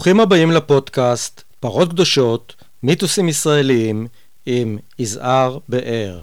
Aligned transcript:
ברוכים 0.00 0.20
הבאים 0.20 0.50
לפודקאסט 0.50 1.42
פרות 1.60 1.90
קדושות, 1.90 2.54
מיתוסים 2.82 3.28
ישראליים 3.28 4.06
עם 4.46 4.78
יזהר 4.98 5.58
באר. 5.68 6.20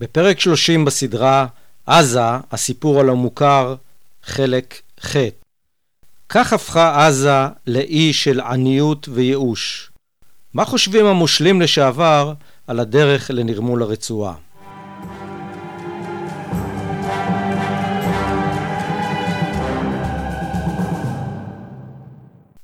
בפרק 0.00 0.40
30 0.40 0.84
בסדרה 0.84 1.46
עזה, 1.86 2.20
הסיפור 2.52 3.00
הלא 3.00 3.16
מוכר, 3.16 3.74
חלק 4.22 4.80
ח'. 5.00 5.16
כך 6.28 6.52
הפכה 6.52 7.06
עזה 7.06 7.46
לאי 7.66 8.12
של 8.12 8.40
עניות 8.40 9.08
וייאוש. 9.08 9.90
מה 10.54 10.64
חושבים 10.64 11.06
המושלים 11.06 11.60
לשעבר 11.60 12.32
על 12.66 12.80
הדרך 12.80 13.30
לנרמול 13.30 13.82
הרצועה? 13.82 14.34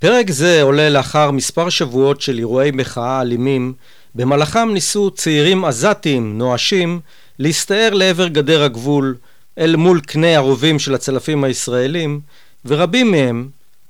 פרק 0.01 0.31
זה 0.31 0.63
עולה 0.63 0.89
לאחר 0.89 1.31
מספר 1.31 1.69
שבועות 1.69 2.21
של 2.21 2.39
אירועי 2.39 2.71
מחאה 2.71 3.21
אלימים, 3.21 3.73
במהלכם 4.15 4.69
ניסו 4.73 5.11
צעירים 5.11 5.65
עזתים 5.65 6.39
נואשים 6.39 7.01
להסתער 7.39 7.95
לעבר 7.95 8.29
גדר 8.29 8.63
הגבול 8.63 9.17
אל 9.59 9.77
מול 9.77 10.01
קנה 10.01 10.37
הרובים 10.37 10.79
של 10.79 10.95
הצלפים 10.95 11.45
הישראלים, 11.45 12.21
ורבים 12.65 13.11
מהם, 13.11 13.49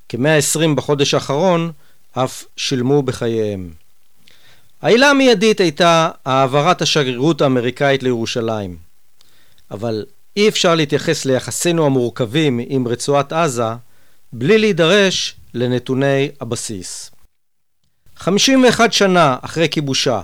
כמאה 0.08 0.36
עשרים 0.36 0.76
בחודש 0.76 1.14
האחרון, 1.14 1.72
אף 2.12 2.44
שילמו 2.56 3.02
בחייהם. 3.02 3.70
העילה 4.82 5.10
המיידית 5.10 5.60
הייתה 5.60 6.10
העברת 6.24 6.82
השגרירות 6.82 7.40
האמריקאית 7.40 8.02
לירושלים. 8.02 8.76
אבל 9.70 10.04
אי 10.36 10.48
אפשר 10.48 10.74
להתייחס 10.74 11.24
ליחסינו 11.24 11.86
המורכבים 11.86 12.60
עם 12.68 12.88
רצועת 12.88 13.32
עזה 13.32 13.72
בלי 14.32 14.58
להידרש 14.58 15.36
לנתוני 15.54 16.28
הבסיס. 16.40 17.10
51 18.16 18.92
שנה 18.92 19.36
אחרי 19.42 19.68
כיבושה, 19.68 20.20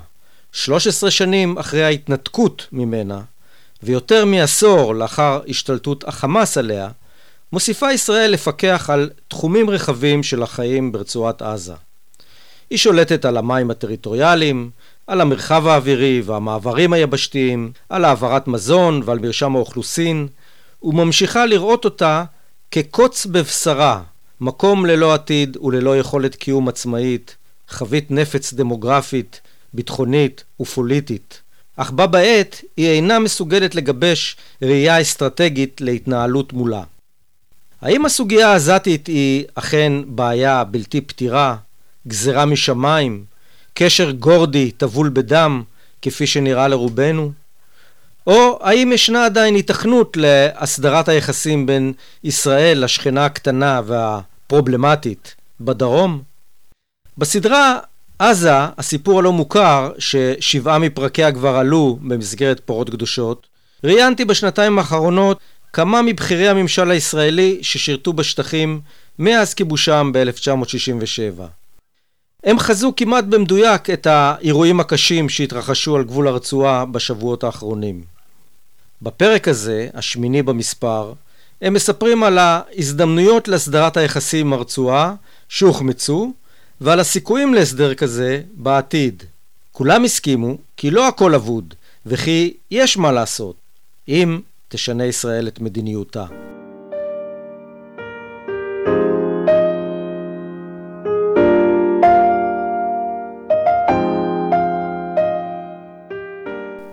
13 0.52 1.10
שנים 1.10 1.58
אחרי 1.58 1.84
ההתנתקות 1.84 2.66
ממנה, 2.72 3.20
ויותר 3.82 4.24
מעשור 4.24 4.94
לאחר 4.94 5.40
השתלטות 5.48 6.08
החמאס 6.08 6.58
עליה, 6.58 6.88
מוסיפה 7.52 7.92
ישראל 7.92 8.30
לפקח 8.30 8.90
על 8.92 9.10
תחומים 9.28 9.70
רחבים 9.70 10.22
של 10.22 10.42
החיים 10.42 10.92
ברצועת 10.92 11.42
עזה. 11.42 11.74
היא 12.70 12.78
שולטת 12.78 13.24
על 13.24 13.36
המים 13.36 13.70
הטריטוריאליים, 13.70 14.70
על 15.06 15.20
המרחב 15.20 15.66
האווירי 15.66 16.22
והמעברים 16.24 16.92
היבשתיים, 16.92 17.72
על 17.88 18.04
העברת 18.04 18.48
מזון 18.48 19.02
ועל 19.04 19.18
מרשם 19.18 19.56
האוכלוסין, 19.56 20.28
וממשיכה 20.82 21.46
לראות 21.46 21.84
אותה 21.84 22.24
כקוץ 22.70 23.26
בבשרה 23.26 24.02
מקום 24.40 24.86
ללא 24.86 25.14
עתיד 25.14 25.56
וללא 25.56 25.98
יכולת 25.98 26.34
קיום 26.34 26.68
עצמאית, 26.68 27.36
חבית 27.68 28.10
נפץ 28.10 28.52
דמוגרפית, 28.52 29.40
ביטחונית 29.72 30.44
ופוליטית. 30.60 31.40
אך 31.76 31.90
בה 31.90 32.06
בעת 32.06 32.62
היא 32.76 32.88
אינה 32.88 33.18
מסוגלת 33.18 33.74
לגבש 33.74 34.36
ראייה 34.62 35.00
אסטרטגית 35.00 35.80
להתנהלות 35.80 36.52
מולה. 36.52 36.82
האם 37.80 38.06
הסוגיה 38.06 38.48
העזתית 38.48 39.06
היא 39.06 39.44
אכן 39.54 39.92
בעיה 40.06 40.64
בלתי 40.64 41.00
פתירה, 41.00 41.56
גזרה 42.08 42.46
משמיים, 42.46 43.24
קשר 43.74 44.10
גורדי 44.10 44.70
טבול 44.70 45.08
בדם, 45.08 45.62
כפי 46.02 46.26
שנראה 46.26 46.68
לרובנו? 46.68 47.32
או 48.26 48.58
האם 48.62 48.92
ישנה 48.92 49.24
עדיין 49.24 49.54
היתכנות 49.54 50.16
להסדרת 50.16 51.08
היחסים 51.08 51.66
בין 51.66 51.92
ישראל 52.24 52.84
לשכנה 52.84 53.24
הקטנה 53.24 53.80
והפרובלמטית 53.86 55.34
בדרום? 55.60 56.22
בסדרה 57.18 57.78
עזה, 58.18 58.52
הסיפור 58.78 59.18
הלא 59.18 59.32
מוכר, 59.32 59.90
ששבעה 59.98 60.78
מפרקיה 60.78 61.32
כבר 61.32 61.56
עלו 61.56 61.98
במסגרת 62.02 62.60
פורות 62.60 62.90
קדושות, 62.90 63.46
ראיינתי 63.84 64.24
בשנתיים 64.24 64.78
האחרונות 64.78 65.38
כמה 65.72 66.02
מבכירי 66.02 66.48
הממשל 66.48 66.90
הישראלי 66.90 67.58
ששירתו 67.62 68.12
בשטחים 68.12 68.80
מאז 69.18 69.54
כיבושם 69.54 70.10
ב-1967. 70.14 71.42
הם 72.44 72.58
חזו 72.58 72.92
כמעט 72.96 73.24
במדויק 73.24 73.90
את 73.90 74.06
האירועים 74.06 74.80
הקשים 74.80 75.28
שהתרחשו 75.28 75.96
על 75.96 76.04
גבול 76.04 76.28
הרצועה 76.28 76.84
בשבועות 76.84 77.44
האחרונים. 77.44 78.15
בפרק 79.02 79.48
הזה, 79.48 79.88
השמיני 79.94 80.42
במספר, 80.42 81.12
הם 81.62 81.74
מספרים 81.74 82.22
על 82.22 82.38
ההזדמנויות 82.38 83.48
להסדרת 83.48 83.96
היחסים 83.96 84.46
עם 84.46 84.52
הרצועה 84.52 85.14
שהוחמצו 85.48 86.32
ועל 86.80 87.00
הסיכויים 87.00 87.54
להסדר 87.54 87.94
כזה 87.94 88.42
בעתיד. 88.54 89.22
כולם 89.72 90.04
הסכימו 90.04 90.56
כי 90.76 90.90
לא 90.90 91.08
הכל 91.08 91.34
אבוד 91.34 91.74
וכי 92.06 92.54
יש 92.70 92.96
מה 92.96 93.12
לעשות 93.12 93.56
אם 94.08 94.40
תשנה 94.68 95.04
ישראל 95.04 95.48
את 95.48 95.60
מדיניותה. 95.60 96.24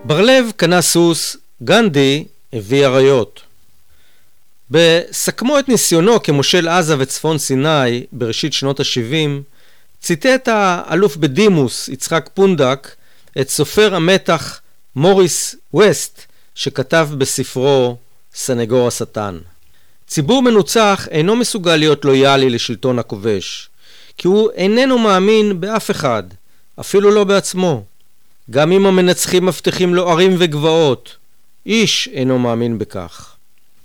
בר-לב 0.05 0.51
קנה 0.55 0.81
סוס 0.81 1.37
גנדי 1.63 2.23
הביא 2.53 2.85
אריות. 2.85 3.41
בסכמו 4.71 5.59
את 5.59 5.69
ניסיונו 5.69 6.23
כמושל 6.23 6.67
עזה 6.67 6.95
וצפון 6.99 7.37
סיני 7.37 8.03
בראשית 8.11 8.53
שנות 8.53 8.79
ה-70, 8.79 9.41
ציטט 10.01 10.47
האלוף 10.47 11.15
בדימוס 11.15 11.89
יצחק 11.89 12.29
פונדק 12.33 12.95
את 13.41 13.49
סופר 13.49 13.95
המתח 13.95 14.59
מוריס 14.95 15.55
ווסט 15.73 16.21
שכתב 16.55 17.09
בספרו 17.17 17.97
סנגור 18.35 18.87
השטן. 18.87 19.39
ציבור 20.07 20.41
מנוצח 20.41 21.07
אינו 21.11 21.35
מסוגל 21.35 21.75
להיות 21.75 22.05
לויאלי 22.05 22.49
לשלטון 22.49 22.99
הכובש, 22.99 23.69
כי 24.17 24.27
הוא 24.27 24.51
איננו 24.51 24.97
מאמין 24.97 25.61
באף 25.61 25.91
אחד, 25.91 26.23
אפילו 26.79 27.11
לא 27.11 27.23
בעצמו. 27.23 27.83
גם 28.49 28.71
אם 28.71 28.85
המנצחים 28.85 29.45
מבטיחים 29.45 29.95
לו 29.95 30.09
ערים 30.09 30.35
וגבעות, 30.39 31.15
איש 31.65 32.09
אינו 32.13 32.39
מאמין 32.39 32.77
בכך. 32.77 33.35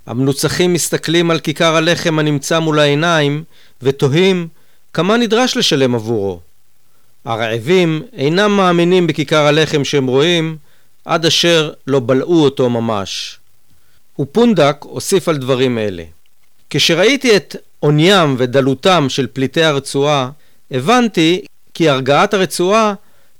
המנוצחים 0.06 0.72
מסתכלים 0.72 1.30
על 1.30 1.40
כיכר 1.40 1.76
הלחם 1.76 2.18
הנמצא 2.18 2.58
מול 2.58 2.78
העיניים 2.78 3.44
ותוהים 3.82 4.48
כמה 4.92 5.16
נדרש 5.16 5.56
לשלם 5.56 5.94
עבורו. 5.94 6.40
הרעבים 7.24 8.02
אינם 8.12 8.56
מאמינים 8.56 9.06
בכיכר 9.06 9.46
הלחם 9.46 9.84
שהם 9.84 10.06
רואים 10.06 10.56
עד 11.04 11.26
אשר 11.26 11.72
לא 11.86 12.00
בלעו 12.06 12.44
אותו 12.44 12.70
ממש. 12.70 13.38
ופונדק 14.20 14.76
הוסיף 14.80 15.28
על 15.28 15.36
דברים 15.36 15.78
אלה. 15.78 16.04
כשראיתי 16.70 17.36
את 17.36 17.56
עוניים 17.80 18.34
ודלותם 18.38 19.06
של 19.08 19.26
פליטי 19.32 19.62
הרצועה, 19.62 20.30
הבנתי 20.70 21.44
כי 21.74 21.88
הרגעת 21.88 22.34
הרצועה 22.34 22.94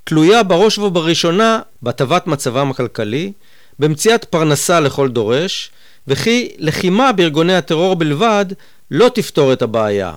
תלויה 0.04 0.42
בראש 0.42 0.78
ובראשונה 0.78 1.60
בהטבת 1.82 2.26
מצבם 2.26 2.70
הכלכלי 2.70 3.32
במציאת 3.78 4.24
פרנסה 4.24 4.80
לכל 4.80 5.08
דורש, 5.08 5.70
וכי 6.06 6.52
לחימה 6.58 7.12
בארגוני 7.12 7.54
הטרור 7.54 7.96
בלבד 7.96 8.46
לא 8.90 9.08
תפתור 9.14 9.52
את 9.52 9.62
הבעיה. 9.62 10.14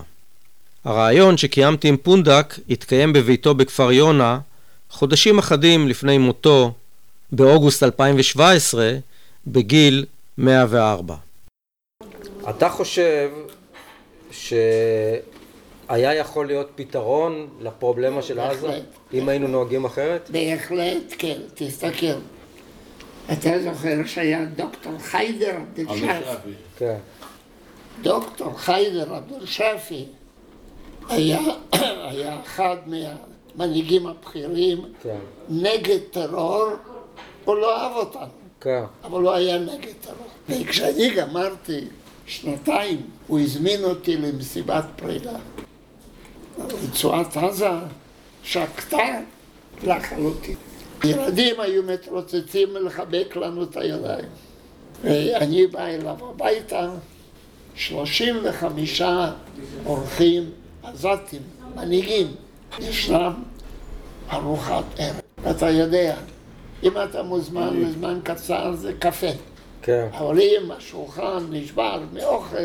הרעיון 0.84 1.36
שקיימתי 1.36 1.88
עם 1.88 1.96
פונדק 1.96 2.54
התקיים 2.70 3.12
בביתו 3.12 3.54
בכפר 3.54 3.92
יונה 3.92 4.38
חודשים 4.90 5.38
אחדים 5.38 5.88
לפני 5.88 6.18
מותו 6.18 6.72
באוגוסט 7.32 7.82
2017 7.82 8.92
בגיל 9.46 10.04
104. 10.38 11.14
אתה 12.50 12.68
חושב 12.68 13.30
שהיה 14.30 16.14
יכול 16.14 16.46
להיות 16.46 16.70
פתרון 16.74 17.48
לפרובלמה 17.60 18.22
של 18.22 18.40
עזה 18.40 18.80
אם 19.12 19.28
היינו 19.28 19.48
נוהגים 19.48 19.84
אחרת? 19.84 20.30
בהחלט, 20.32 21.14
כן, 21.18 21.38
תסתכל. 21.54 22.06
אתה 23.32 23.62
זוכר 23.62 24.06
שהיה 24.06 24.44
דוקטור 24.44 24.98
חיידר 24.98 25.56
עבדל 25.56 25.96
שפי. 25.96 26.50
כן. 26.76 26.96
דוקטור 28.02 28.58
חיידר 28.58 29.14
עבדל 29.14 29.46
שפי 29.46 30.06
היה, 31.08 31.40
היה 32.10 32.40
אחד 32.42 32.76
מהמנהיגים 32.86 34.06
הבכירים 34.06 34.84
כן. 35.02 35.18
נגד 35.48 35.98
טרור, 36.10 36.68
הוא 37.44 37.56
לא 37.56 37.76
אהב 37.80 37.96
אותנו, 37.96 38.32
כן. 38.60 38.82
אבל 39.04 39.20
הוא 39.20 39.32
היה 39.32 39.58
נגד 39.58 39.92
טרור. 40.00 40.26
וכשאני 40.48 41.10
גמרתי 41.10 41.84
שנתיים, 42.26 43.00
הוא 43.26 43.40
הזמין 43.40 43.84
אותי 43.84 44.16
למסיבת 44.16 44.84
פרידה. 44.96 45.36
רצועת 46.58 47.36
עזה 47.36 47.70
שקטה 48.42 49.20
לחלוטין. 49.82 50.56
ילדים 51.04 51.60
היו 51.60 51.82
מתרוצצים 51.82 52.76
לחבק 52.76 53.36
לנו 53.36 53.62
את 53.62 53.76
הידיים. 53.76 54.24
ואני 55.02 55.66
בא 55.66 55.86
אליו 55.86 56.16
הביתה, 56.30 56.90
35 57.74 59.02
אורחים 59.86 60.50
עזתים 60.82 61.42
מנהיגים, 61.74 62.26
ישנם 62.78 63.32
ארוחת 64.32 64.84
ערב. 64.98 65.20
אתה 65.50 65.70
יודע, 65.70 66.16
אם 66.82 66.92
אתה 67.04 67.22
מוזמן 67.22 67.80
לזמן 67.80 68.20
קצר 68.24 68.72
זה 68.74 68.92
קפה. 68.98 69.26
כן. 69.82 70.08
אבל 70.12 70.40
אם 70.40 70.70
השולחן 70.70 71.46
נשבר 71.50 72.00
מאוכל, 72.12 72.56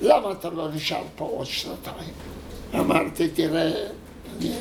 למה 0.00 0.32
אתה 0.32 0.50
לא 0.50 0.68
נשאר 0.72 1.02
פה 1.16 1.24
עוד 1.24 1.46
שנתיים? 1.46 2.12
אמרתי, 2.74 3.28
תראה, 3.28 3.72
אני, 4.38 4.52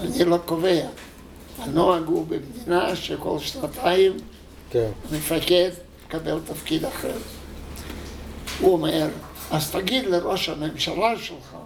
אני 0.00 0.24
לא 0.24 0.38
קובע. 0.46 0.86
הנוהג 1.62 2.06
הוא 2.06 2.26
במדינה 2.26 2.96
שכל 2.96 3.38
שנתיים 3.38 4.16
כן. 4.70 4.90
מפקד 5.12 5.70
מקבל 6.06 6.38
תפקיד 6.46 6.84
אחר. 6.84 7.16
הוא 8.60 8.72
אומר, 8.72 9.08
אז 9.50 9.70
תגיד 9.70 10.04
לראש 10.04 10.48
הממשלה 10.48 11.18
שלך 11.18 11.56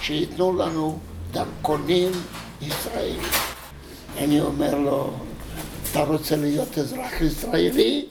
שייתנו 0.00 0.56
לנו 0.56 0.98
דרכונים 1.30 2.12
ישראלים. 2.62 3.22
אני 4.18 4.40
אומר 4.40 4.74
לו, 4.74 5.12
אתה 5.90 6.04
רוצה 6.04 6.36
להיות 6.36 6.78
אזרח 6.78 7.20
ישראלי? 7.20 8.06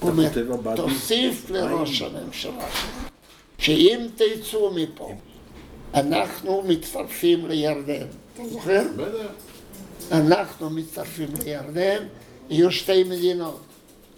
הוא 0.00 0.10
אומר, 0.10 0.28
תוסיף 0.76 1.50
לראש 1.50 2.02
הממשלה 2.02 2.52
שלך, 2.62 2.86
שאם 3.58 4.06
תצאו 4.14 4.74
מפה, 4.74 5.14
אנחנו 5.94 6.62
מצטרפים 6.66 7.46
לירדן. 7.46 8.06
אתה 8.34 8.48
זוכר? 8.48 8.82
בטח. 8.96 9.45
אנחנו 10.12 10.70
מצטרפים 10.70 11.28
לירדן, 11.44 12.06
יהיו 12.50 12.72
שתי 12.72 13.04
מדינות, 13.04 13.60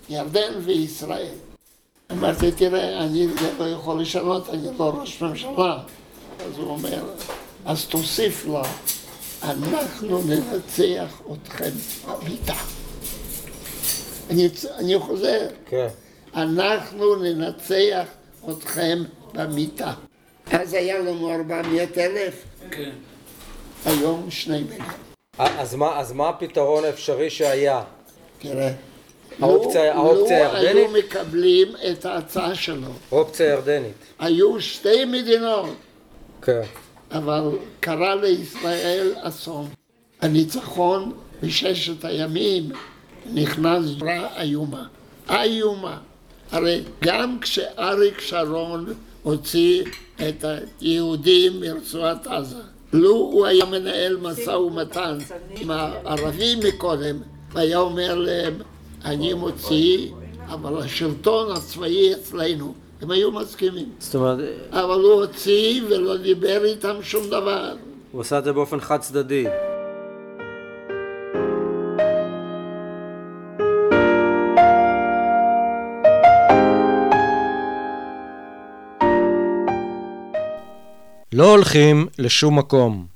ירדן 0.09 0.53
וישראל. 0.65 1.35
אמרתי, 2.13 2.53
תראה, 2.53 3.05
אני 3.05 3.29
זה 3.29 3.53
לא 3.59 3.65
יכול 3.65 4.01
לשנות, 4.01 4.49
אני 4.49 4.69
לא 4.79 4.93
ראש 5.01 5.23
ממשלה. 5.23 5.79
אז 6.47 6.59
הוא 6.59 6.71
אומר, 6.71 7.03
אז 7.65 7.85
תוסיף 7.85 8.47
לה, 8.47 8.63
אנחנו 9.43 10.23
ננצח 10.23 11.21
אתכם 11.33 11.71
במיטה. 12.07 12.55
אני, 14.31 14.49
אני 14.79 14.99
חוזר, 14.99 15.49
כן. 15.67 15.89
אנחנו 16.35 17.17
ננצח 17.17 18.07
אתכם 18.51 19.03
במיטה. 19.35 19.93
אז 20.53 20.73
היה 20.73 20.99
לנו 20.99 21.35
400 21.35 21.99
אלף, 21.99 22.45
כן. 22.71 22.91
היום 23.85 24.31
שני 24.31 24.63
מיליון. 24.63 25.08
אז 25.39 25.75
מה, 25.75 25.99
אז 26.01 26.13
מה 26.13 26.29
הפתרון 26.29 26.85
האפשרי 26.85 27.31
שהיה? 27.31 27.83
תראה, 28.39 28.73
האופציה- 29.41 29.95
לו- 29.95 30.01
האופציה 30.01 30.49
לו 30.53 30.57
הירדנית? 30.59 30.87
היו 30.91 30.99
מקבלים 30.99 31.69
את 31.93 32.05
ההצעה 32.05 32.55
שלו, 32.55 32.89
אופציה 33.13 33.47
ירדנית. 33.47 33.93
היו 34.19 34.61
שתי 34.61 35.05
מדינות, 35.05 35.71
כן. 36.43 36.61
אבל 37.13 37.43
קרה 37.81 38.15
לישראל 38.15 39.13
אסון. 39.21 39.69
הניצחון 40.21 41.13
בששת 41.43 42.05
הימים 42.05 42.71
נכנס 43.33 43.85
רע 44.03 44.41
איומה. 44.43 44.85
איומה. 45.31 45.99
הרי 46.51 46.81
גם 47.05 47.39
כשאריק 47.41 48.21
שרון 48.21 48.87
הוציא 49.23 49.85
את 50.29 50.45
היהודים 50.81 51.61
מרצועת 51.61 52.27
עזה, 52.27 52.63
לו 52.93 53.11
הוא 53.11 53.47
היה 53.47 53.65
מנהל 53.65 54.17
משא 54.17 54.51
ומתן 54.51 55.19
עם 55.57 55.71
הערבים 55.71 56.59
מקודם, 56.69 57.17
והיה 57.53 57.79
אומר 57.79 58.15
להם, 58.15 58.55
אני 59.05 59.35
מוציא, 59.35 60.09
אבל 60.47 60.79
השלטון 60.79 61.53
הצבאי 61.53 62.13
אצלנו, 62.15 62.75
הם 63.03 63.11
היו 63.11 63.33
מסכימים. 63.33 63.89
זאת 63.99 64.15
אומרת, 64.15 64.39
אבל 64.71 65.01
הוא 65.01 65.13
הוציא 65.13 65.83
ולא 65.89 66.17
דיבר 66.17 66.65
איתם 66.65 66.97
שום 67.03 67.27
דבר. 67.27 67.75
הוא 68.13 68.21
עשה 68.21 68.39
את 68.39 68.45
זה 68.45 68.53
באופן 68.53 68.81
חד 68.81 69.01
צדדי. 69.01 69.47
לא 81.39 81.51
הולכים 81.51 82.07
לשום 82.19 82.59
מקום. 82.59 83.07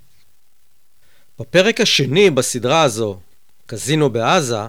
בפרק 1.41 1.81
השני 1.81 2.31
בסדרה 2.31 2.83
הזו, 2.83 3.21
קזינו 3.67 4.11
בעזה, 4.11 4.61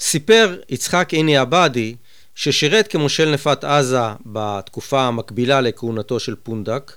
סיפר 0.00 0.60
יצחק 0.68 1.08
איני 1.12 1.36
עבדי, 1.36 1.96
ששירת 2.34 2.88
כמושל 2.88 3.30
נפת 3.30 3.64
עזה 3.64 4.00
בתקופה 4.26 5.02
המקבילה 5.02 5.60
לכהונתו 5.60 6.20
של 6.20 6.34
פונדק, 6.42 6.96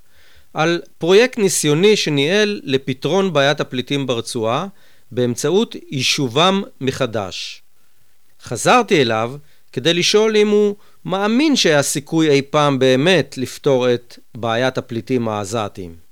על 0.54 0.82
פרויקט 0.98 1.38
ניסיוני 1.38 1.96
שניהל 1.96 2.62
לפתרון 2.64 3.34
בעיית 3.34 3.60
הפליטים 3.60 4.08
ברצועה 4.08 4.68
באמצעות 5.12 5.76
יישובם 5.90 6.64
מחדש. 6.82 7.62
חזרתי 8.42 9.02
אליו 9.02 9.34
כדי 9.72 9.94
לשאול 9.94 10.38
אם 10.38 10.48
הוא 10.48 10.76
מאמין 11.06 11.56
שהיה 11.56 11.82
סיכוי 11.82 12.30
אי 12.30 12.42
פעם 12.42 12.80
באמת 12.80 13.38
לפתור 13.38 13.94
את 13.94 14.18
בעיית 14.38 14.78
הפליטים 14.78 15.28
העזתיים. 15.28 16.10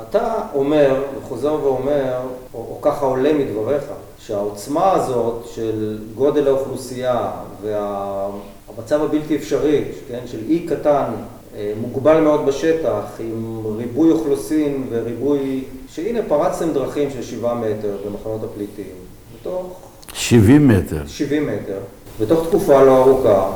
אתה 0.00 0.34
אומר, 0.54 1.02
וחוזר 1.18 1.54
ואומר, 1.54 2.20
או, 2.54 2.58
או 2.58 2.78
ככה 2.82 3.04
עולה 3.06 3.32
מדבריך, 3.32 3.84
שהעוצמה 4.18 4.92
הזאת 4.92 5.46
של 5.54 5.98
גודל 6.14 6.48
האוכלוסייה 6.48 7.30
והמצב 7.62 9.02
הבלתי 9.02 9.36
אפשרי, 9.36 9.84
כן, 10.08 10.20
של 10.26 10.38
אי 10.48 10.66
קטן, 10.66 11.10
אה, 11.56 11.72
מוגבל 11.80 12.20
מאוד 12.20 12.46
בשטח, 12.46 13.02
עם 13.20 13.62
ריבוי 13.76 14.10
אוכלוסין 14.10 14.86
וריבוי, 14.90 15.64
שהנה 15.88 16.20
פרצתם 16.28 16.72
דרכים 16.72 17.10
של 17.10 17.22
שבעה 17.22 17.54
מטר 17.54 17.96
במחנות 18.06 18.44
הפליטים, 18.44 18.94
בתוך 19.40 19.80
70 20.14 20.68
מטר. 20.68 21.02
70 21.06 21.46
מטר, 21.46 21.78
בתוך 22.20 22.46
תקופה 22.48 22.82
לא 22.82 22.96
ארוכה, 23.04 23.50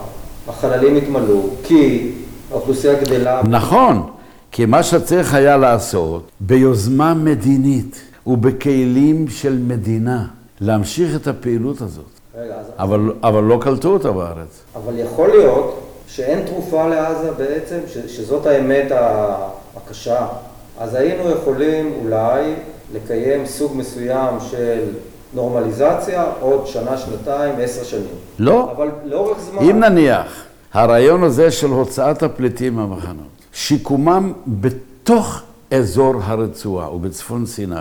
החללים 0.48 0.96
התמלאו, 0.96 1.42
כי 1.62 2.12
האוכלוסייה 2.50 2.94
גדלה. 2.94 3.42
נכון, 3.48 4.10
כי 4.52 4.66
מה 4.66 4.82
שצריך 4.82 5.34
היה 5.34 5.56
לעשות, 5.56 6.30
ביוזמה 6.40 7.14
מדינית 7.14 8.00
ובכלים 8.26 9.28
של 9.28 9.58
מדינה, 9.66 10.26
להמשיך 10.60 11.16
את 11.16 11.26
הפעילות 11.26 11.80
הזאת. 11.80 12.04
רגע, 12.38 12.54
אז, 12.54 12.66
אבל, 12.78 13.12
אבל 13.22 13.42
לא 13.42 13.58
קלטו 13.60 13.88
אותה 13.88 14.10
בארץ. 14.12 14.60
אבל 14.76 14.98
יכול 14.98 15.28
להיות 15.28 15.80
שאין 16.08 16.46
תרופה 16.46 16.88
לעזה 16.88 17.30
בעצם, 17.32 17.78
ש, 17.86 17.98
שזאת 18.16 18.46
האמת 18.46 18.92
ה- 18.92 19.36
הקשה. 19.76 20.26
אז 20.80 20.94
היינו 20.94 21.30
יכולים 21.30 21.92
אולי 22.04 22.54
לקיים 22.94 23.46
סוג 23.46 23.72
מסוים 23.76 24.34
של 24.50 24.80
נורמליזציה 25.34 26.24
עוד 26.40 26.66
שנה, 26.66 26.96
שנתיים, 26.98 27.54
עשר 27.62 27.84
שנים. 27.84 28.04
לא. 28.38 28.72
אבל 28.76 28.88
לאורך 29.04 29.38
זמן... 29.40 29.62
אם 29.62 29.80
נניח, 29.80 30.42
הרעיון 30.72 31.22
הזה 31.22 31.50
של 31.50 31.66
הוצאת 31.66 32.22
הפליטים 32.22 32.76
מהמחנות, 32.76 33.26
שיקומם 33.52 34.32
בתוך 34.46 35.42
אזור 35.70 36.14
הרצועה 36.22 36.94
ובצפון 36.94 37.46
סיני, 37.46 37.76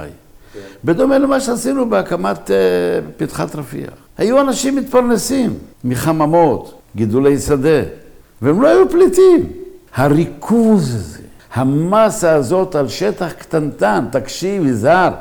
בדומה 0.84 1.18
למה 1.18 1.40
שעשינו 1.40 1.90
בהקמת 1.90 2.52
אה, 2.52 2.56
פתחת 3.18 3.56
רפיח. 3.56 3.94
היו 4.18 4.42
אנשים 4.42 4.76
מתפרנסים 4.76 5.54
מחממות, 5.84 6.74
גידולי 6.96 7.40
שדה, 7.40 7.82
והם 8.42 8.62
לא 8.62 8.68
היו 8.68 8.90
פליטים. 8.90 9.50
הריכוז 9.96 10.96
הזה, 10.96 11.20
המסה 11.54 12.34
הזאת 12.34 12.76
על 12.76 12.88
שטח 12.88 13.32
קטנטן, 13.32 14.06
תקשיב, 14.12 14.66
יזהר, 14.66 15.12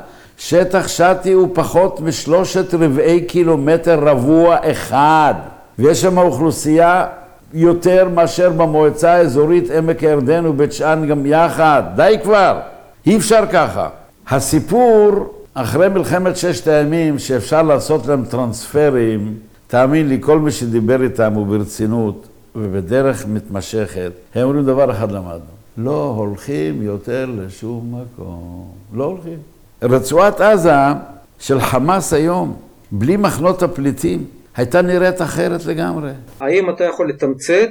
שטח 0.41 0.87
שתי 0.87 1.31
הוא 1.31 1.49
פחות 1.53 2.01
משלושת 2.01 2.73
רבעי 2.73 3.21
קילומטר 3.21 3.99
רבוע 3.99 4.57
אחד, 4.71 5.33
ויש 5.79 6.01
שם 6.01 6.17
אוכלוסייה 6.17 7.05
יותר 7.53 8.09
מאשר 8.09 8.49
במועצה 8.49 9.11
האזורית 9.13 9.71
עמק 9.71 10.03
הירדן 10.03 10.45
ובית 10.45 10.73
שאן 10.73 11.07
גם 11.07 11.25
יחד. 11.25 11.83
די 11.95 12.15
כבר, 12.23 12.59
אי 13.05 13.17
אפשר 13.17 13.43
ככה. 13.51 13.89
הסיפור, 14.29 15.11
אחרי 15.53 15.89
מלחמת 15.89 16.37
ששת 16.37 16.67
הימים, 16.67 17.19
שאפשר 17.19 17.61
לעשות 17.61 18.07
להם 18.07 18.25
טרנספרים, 18.25 19.33
תאמין 19.67 20.09
לי, 20.09 20.17
כל 20.21 20.39
מי 20.39 20.51
שדיבר 20.51 21.03
איתם 21.03 21.33
הוא 21.33 21.47
ברצינות 21.47 22.27
ובדרך 22.55 23.25
מתמשכת, 23.27 24.11
הם 24.35 24.43
אומרים 24.43 24.65
דבר 24.65 24.91
אחד 24.91 25.11
למדנו, 25.11 25.39
לא 25.77 26.13
הולכים 26.17 26.81
יותר 26.81 27.29
לשום 27.37 27.95
מקום, 28.01 28.67
לא 28.93 29.03
הולכים. 29.03 29.37
רצועת 29.81 30.41
עזה 30.41 30.71
של 31.39 31.59
חמאס 31.59 32.13
היום, 32.13 32.59
בלי 32.91 33.17
מחנות 33.17 33.63
הפליטים, 33.63 34.25
הייתה 34.55 34.81
נראית 34.81 35.21
אחרת 35.21 35.65
לגמרי. 35.65 36.11
האם 36.39 36.69
אתה 36.69 36.83
יכול 36.83 37.09
לתמצת 37.09 37.69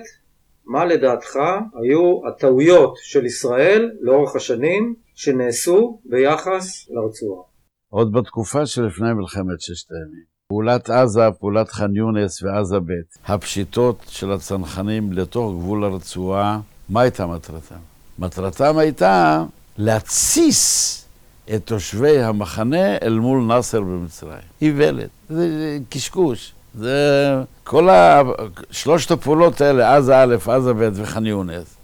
מה 0.66 0.84
לדעתך 0.84 1.36
היו 1.82 2.20
הטעויות 2.28 2.94
של 3.02 3.26
ישראל 3.26 3.90
לאורך 4.00 4.36
השנים 4.36 4.94
שנעשו 5.14 6.00
ביחס 6.04 6.88
לרצועה? 6.90 7.42
עוד 7.90 8.12
בתקופה 8.12 8.66
שלפני 8.66 9.12
מלחמת 9.12 9.60
ששת 9.60 9.90
הימים. 9.90 10.24
פעולת 10.48 10.90
עזה, 10.90 11.30
פעולת 11.40 11.68
ח'אן 11.68 11.96
יונס 11.96 12.42
ועזה 12.42 12.78
ב', 12.78 13.32
הפשיטות 13.32 14.02
של 14.08 14.32
הצנחנים 14.32 15.12
לתוך 15.12 15.52
גבול 15.54 15.84
הרצועה, 15.84 16.60
מה 16.88 17.00
הייתה 17.00 17.26
מטרתם? 17.26 17.76
מטרתם 18.18 18.78
הייתה 18.78 19.44
להתסיס 19.78 21.07
את 21.54 21.62
תושבי 21.64 22.22
המחנה 22.22 22.96
אל 23.02 23.18
מול 23.18 23.42
נאסר 23.42 23.80
במצרים. 23.80 24.38
איוולת, 24.62 25.08
זה 25.28 25.78
קשקוש. 25.88 26.52
זה 26.74 27.34
כל. 27.64 27.88
שלושת 28.70 29.10
הפעולות 29.10 29.60
האלה, 29.60 29.96
עזה 29.96 30.22
א', 30.22 30.36
עזה 30.48 30.72
ב' 30.74 30.88
וח'אן 30.94 31.26
יונס, 31.26 31.76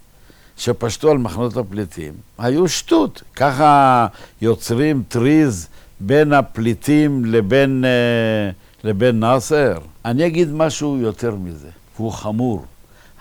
שפשטו 0.57 1.11
על 1.11 1.19
מחנות 1.19 1.57
הפליטים, 1.57 2.13
היו 2.39 2.69
שטות. 2.69 3.23
ככה 3.37 4.07
יוצרים 4.43 5.03
טריז 5.09 5.69
בין 6.01 6.33
הפליטים 6.33 7.25
לבין, 7.25 7.85
אה, 7.85 8.51
לבין 8.85 9.21
נאסר. 9.21 9.79
אני 10.05 10.27
אגיד 10.27 10.53
משהו 10.53 10.97
יותר 10.97 11.35
מזה, 11.35 11.69
והוא 11.97 12.13
חמור, 12.13 12.65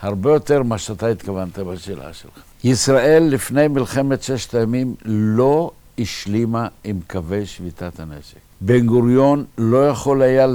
הרבה 0.02 0.32
יותר 0.32 0.62
ממה 0.62 0.78
שאתה 0.78 1.06
התכוונת 1.06 1.58
בשאלה 1.58 2.12
שלך. 2.12 2.42
ישראל 2.64 3.22
לפני 3.22 3.68
מלחמת 3.68 4.22
ששת 4.22 4.54
הימים 4.54 4.94
לא 5.04 5.70
השלימה 5.98 6.68
עם 6.84 7.00
קווי 7.10 7.46
שביתת 7.46 8.00
הנשק. 8.00 8.36
בן 8.60 8.86
גוריון 8.86 9.44
לא 9.58 9.88
יכול 9.88 10.22
היה, 10.22 10.46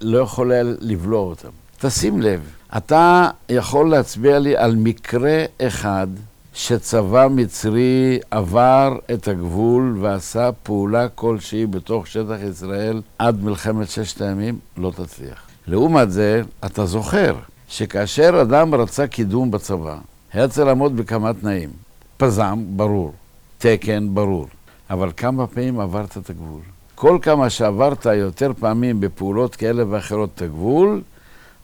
לא 0.00 0.18
יכול 0.18 0.52
היה 0.52 0.62
לבלוע 0.80 1.20
אותם. 1.20 1.48
תשים 1.80 2.22
לב, 2.22 2.40
אתה 2.76 3.30
יכול 3.48 3.90
להצביע 3.90 4.38
לי 4.38 4.56
על 4.56 4.76
מקרה 4.76 5.44
אחד 5.60 6.06
שצבא 6.54 7.28
מצרי 7.30 8.18
עבר 8.30 8.98
את 9.14 9.28
הגבול 9.28 9.96
ועשה 10.00 10.52
פעולה 10.52 11.08
כלשהי 11.08 11.66
בתוך 11.66 12.06
שטח 12.06 12.36
ישראל 12.50 13.02
עד 13.18 13.42
מלחמת 13.44 13.90
ששת 13.90 14.20
הימים, 14.20 14.58
לא 14.76 14.92
תצליח. 14.96 15.46
לעומת 15.66 16.12
זה, 16.12 16.42
אתה 16.66 16.86
זוכר 16.86 17.34
שכאשר 17.68 18.38
אדם 18.42 18.74
רצה 18.74 19.06
קידום 19.06 19.50
בצבא, 19.50 19.98
היה 20.32 20.48
צריך 20.48 20.66
לעמוד 20.66 20.96
בכמה 20.96 21.34
תנאים. 21.34 21.70
פזם, 22.16 22.64
ברור. 22.66 23.12
תקן, 23.58 24.14
ברור. 24.14 24.46
אבל 24.92 25.10
כמה 25.16 25.46
פעמים 25.46 25.80
עברת 25.80 26.16
את 26.16 26.30
הגבול? 26.30 26.60
כל 26.94 27.18
כמה 27.22 27.50
שעברת 27.50 28.06
יותר 28.06 28.52
פעמים 28.60 29.00
בפעולות 29.00 29.56
כאלה 29.56 29.84
ואחרות 29.90 30.30
את 30.34 30.42
הגבול, 30.42 31.02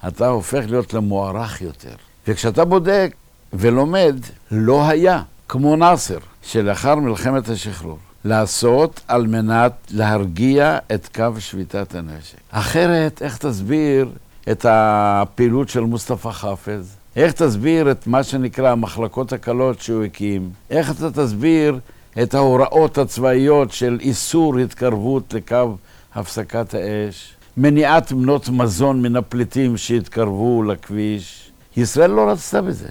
אתה 0.09 0.29
הופך 0.29 0.65
להיות 0.69 0.95
למוערך 0.95 1.63
יותר. 1.63 1.95
וכשאתה 2.29 2.65
בודק 2.65 3.15
ולומד, 3.53 4.17
לא 4.51 4.89
היה, 4.89 5.23
כמו 5.49 5.77
נאסר, 5.77 6.19
שלאחר 6.43 6.95
מלחמת 6.95 7.49
השחרור, 7.49 7.99
לעשות 8.25 9.01
על 9.09 9.27
מנת 9.27 9.73
להרגיע 9.91 10.79
את 10.95 11.09
קו 11.15 11.25
שביתת 11.39 11.95
הנשק. 11.95 12.39
אחרת, 12.51 13.23
איך 13.23 13.37
תסביר 13.37 14.11
את 14.51 14.67
הפעילות 14.69 15.69
של 15.69 15.81
מוסטפא 15.81 16.31
חאפז? 16.31 16.97
איך 17.17 17.33
תסביר 17.33 17.91
את 17.91 18.07
מה 18.07 18.23
שנקרא 18.23 18.71
המחלקות 18.71 19.33
הקלות 19.33 19.81
שהוא 19.81 20.05
הקים? 20.05 20.51
איך 20.71 20.91
אתה 20.91 21.11
תסביר 21.11 21.79
את 22.23 22.35
ההוראות 22.35 22.99
הצבאיות 22.99 23.73
של 23.73 23.99
איסור 24.01 24.59
התקרבות 24.59 25.35
לקו 25.35 25.77
הפסקת 26.15 26.75
האש? 26.75 27.35
מניעת 27.57 28.13
מנות 28.13 28.49
מזון 28.49 29.03
מן 29.03 29.17
הפליטים 29.17 29.77
שהתקרבו 29.77 30.63
לכביש? 30.63 31.51
ישראל 31.77 32.11
לא 32.11 32.31
רצתה 32.31 32.63
בזה. 32.63 32.89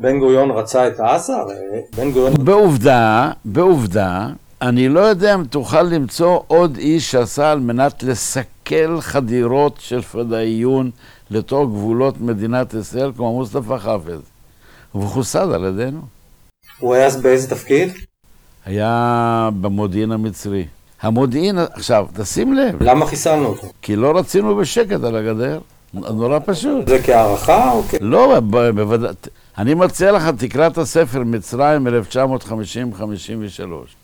בן 0.00 0.18
גוריון 0.18 0.50
רצה 0.50 0.88
את 0.88 1.00
עזה? 1.00 1.32
בן 1.96 2.12
גוריון... 2.12 2.44
בעובדה, 2.44 3.30
בעובדה, 3.44 4.28
אני 4.62 4.88
לא 4.88 5.00
יודע 5.00 5.34
אם 5.34 5.44
תוכל 5.44 5.82
למצוא 5.82 6.40
עוד 6.46 6.76
איש 6.76 7.10
שעשה 7.10 7.52
על 7.52 7.60
מנת 7.60 8.02
לסכל 8.02 9.00
חדירות 9.00 9.76
של 9.78 10.02
פדאיון 10.02 10.90
לתוך 11.30 11.68
גבולות 11.68 12.20
מדינת 12.20 12.74
ישראל 12.74 13.12
כמו 13.16 13.32
מוסטפא 13.32 13.78
חאפז. 13.78 14.20
והוא 14.94 15.06
חוסד 15.06 15.52
על 15.52 15.64
ידינו. 15.64 16.00
הוא 16.78 16.94
היה 16.94 17.08
באיזה 17.22 17.50
תפקיד? 17.50 17.92
היה 18.66 19.48
במודיעין 19.60 20.12
המצרי. 20.12 20.64
המודיעין, 21.02 21.58
עכשיו, 21.58 22.06
תשים 22.16 22.54
לב. 22.54 22.82
למה 22.82 23.06
חיסלנו 23.06 23.46
אותו? 23.46 23.66
כי 23.82 23.96
לא 23.96 24.18
רצינו 24.18 24.56
בשקט 24.56 25.04
על 25.04 25.16
הגדר. 25.16 25.60
נורא 25.94 26.38
פשוט. 26.44 26.88
זה 26.88 27.02
כהערכה 27.02 27.72
או 27.72 27.82
כ... 27.82 27.94
לא, 28.00 28.40
בוודאי. 28.74 29.12
אני 29.58 29.74
מציע 29.74 30.12
לך, 30.12 30.28
תקרא 30.38 30.66
את 30.66 30.78
הספר 30.78 31.22
מצרים 31.24 31.86
1950-53, 31.86 31.90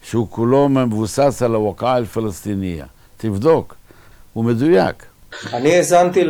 שהוא 0.03 0.27
כולו 0.31 0.69
מבוסס 0.69 1.43
על 1.43 1.55
הווקעה 1.55 1.97
אל-פלסטיניה. 1.97 2.85
תבדוק, 3.17 3.75
הוא 4.33 4.45
מדויק. 4.45 5.05
אני 5.53 5.75
האזנתי 5.75 6.21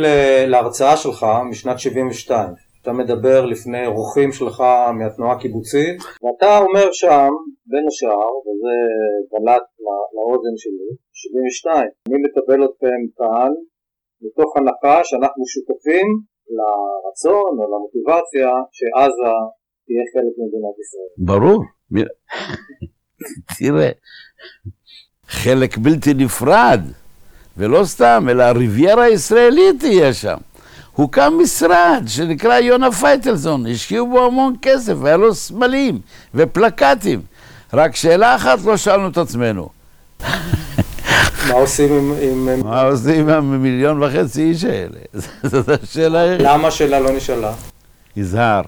להרצאה 0.47 0.97
שלך 0.97 1.25
משנת 1.49 1.79
72. 1.79 2.66
אתה 2.87 2.95
מדבר 2.95 3.45
לפני 3.45 3.85
אורחים 3.85 4.31
שלך 4.31 4.63
מהתנועה 4.97 5.35
הקיבוצית, 5.35 5.97
ואתה 6.23 6.57
אומר 6.57 6.87
שם, 6.91 7.29
בין 7.65 7.85
השאר, 7.87 8.31
וזה 8.43 8.75
בלט 9.31 9.65
לאוזן 10.15 10.55
שלי, 10.57 10.89
72, 11.13 11.89
אני 12.07 12.17
מקבל 12.25 12.65
אתכם 12.65 12.99
כאן 13.17 13.51
מתוך 14.21 14.57
הנחה 14.57 15.03
שאנחנו 15.03 15.43
שותפים 15.53 16.07
לרצון 16.57 17.51
או 17.59 17.63
למוטיבציה 17.71 18.49
שעזה 18.71 19.33
תהיה 19.85 20.03
חלק 20.13 20.33
ממדינת 20.37 20.75
ישראל. 20.83 21.11
ברור. 21.17 21.63
תראה, 23.59 23.89
חלק 25.27 25.77
בלתי 25.77 26.13
נפרד, 26.13 26.81
ולא 27.57 27.83
סתם, 27.83 28.25
אלא 28.29 28.43
הריביירה 28.43 29.03
הישראלית 29.03 29.79
תהיה 29.79 30.13
שם. 30.13 30.37
הוקם 30.97 31.33
משרד 31.43 32.03
שנקרא 32.07 32.59
יונה 32.59 32.91
פייטלזון, 32.91 33.67
השקיעו 33.67 34.07
בו 34.07 34.25
המון 34.25 34.55
כסף, 34.61 34.93
היה 35.03 35.17
לו 35.17 35.35
סמלים 35.35 35.99
ופלקטים. 36.35 37.21
רק 37.73 37.95
שאלה 37.95 38.35
אחת 38.35 38.59
לא 38.65 38.77
שאלנו 38.77 39.07
את 39.07 39.17
עצמנו. 39.17 39.69
מה 41.47 41.53
עושים 41.53 41.93
עם... 41.93 42.13
עם... 42.49 42.67
מה 42.67 42.81
עושים 42.81 43.29
עם 43.29 43.53
המיליון 43.53 44.03
וחצי 44.03 44.41
איש 44.41 44.63
האלה? 44.63 44.99
זאת 45.51 45.69
השאלה. 45.69 46.37
למה 46.37 46.67
השאלה 46.67 46.99
לא 46.99 47.11
נשאלה? 47.11 47.53
יזהר, 48.15 48.61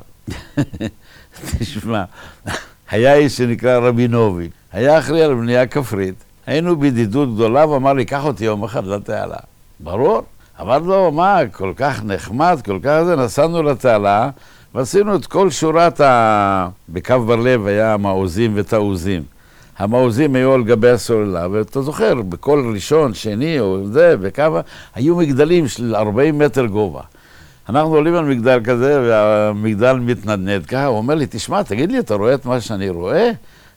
תשמע, 1.59 2.03
היה 2.91 3.15
איש 3.15 3.37
שנקרא 3.37 3.77
רבינוביץ', 3.77 4.51
היה 4.73 4.99
אחראי 4.99 5.23
על 5.23 5.33
בנייה 5.33 5.67
כפרית, 5.67 6.15
היינו 6.45 6.75
בידידות 6.75 7.35
גדולה, 7.35 7.67
ואמר 7.67 7.93
לי, 7.93 8.05
קח 8.05 8.25
אותי 8.25 8.45
יום 8.45 8.63
אחד 8.63 8.87
לתעלה. 8.87 9.37
ברור. 9.79 10.23
אמר 10.61 10.77
לו, 10.77 11.11
מה, 11.11 11.39
כל 11.51 11.73
כך 11.75 12.03
נחמד, 12.03 12.59
כל 12.65 12.79
כך 12.83 13.01
זה, 13.05 13.15
נסענו 13.15 13.63
לתעלה, 13.63 14.29
ועשינו 14.75 15.15
את 15.15 15.25
כל 15.25 15.49
שורת 15.49 16.01
ה... 16.01 16.69
בקו 16.89 17.19
בר 17.19 17.35
לב 17.35 17.67
היה 17.67 17.97
מעוזים 17.97 18.51
ותעוזים. 18.55 19.23
המעוזים 19.77 20.35
היו 20.35 20.53
על 20.53 20.63
גבי 20.63 20.89
הסוללה, 20.89 21.47
ואתה 21.51 21.81
זוכר, 21.81 22.21
בכל 22.21 22.71
ראשון, 22.73 23.13
שני 23.13 23.59
או 23.59 23.87
זה, 23.87 24.17
בקו, 24.17 24.59
היו 24.95 25.15
מגדלים 25.15 25.67
של 25.67 25.95
40 25.95 26.39
מטר 26.39 26.65
גובה. 26.65 27.01
אנחנו 27.69 27.95
עולים 27.95 28.15
על 28.15 28.25
מגדל 28.25 28.59
כזה, 28.63 29.01
והמגדל 29.01 29.93
מתנדנד 29.93 30.65
ככה, 30.65 30.85
הוא 30.85 30.97
אומר 30.97 31.15
לי, 31.15 31.25
תשמע, 31.29 31.63
תגיד 31.63 31.91
לי, 31.91 31.99
אתה 31.99 32.15
רואה 32.15 32.33
את 32.33 32.45
מה 32.45 32.61
שאני 32.61 32.89
רואה? 32.89 33.31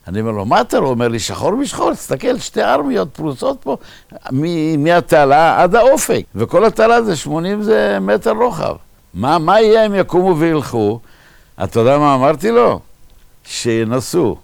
אני 0.07 0.21
אומר 0.21 0.31
לו, 0.31 0.45
מה 0.45 0.61
אתה 0.61 0.77
רואה? 0.77 0.87
הוא 0.87 0.93
אומר 0.93 1.07
לי, 1.07 1.19
שחור 1.19 1.51
משחור, 1.51 1.93
תסתכל, 1.93 2.37
שתי 2.37 2.63
ארמיות 2.63 3.09
פרוסות 3.13 3.57
פה, 3.61 3.77
מהתעלה 4.77 5.63
עד 5.63 5.75
האופק. 5.75 6.23
וכל 6.35 6.65
התעלה 6.65 7.01
זה 7.01 7.15
80 7.15 7.63
זה 7.63 7.97
מטר 8.01 8.31
רוחב. 8.31 8.75
מה, 9.13 9.37
מה 9.37 9.61
יהיה 9.61 9.85
אם 9.85 9.95
יקומו 9.95 10.37
וילכו? 10.37 10.99
אתה 11.63 11.79
יודע 11.79 11.97
מה 11.97 12.15
אמרתי 12.15 12.51
לו? 12.51 12.79
שינסו. 13.45 14.37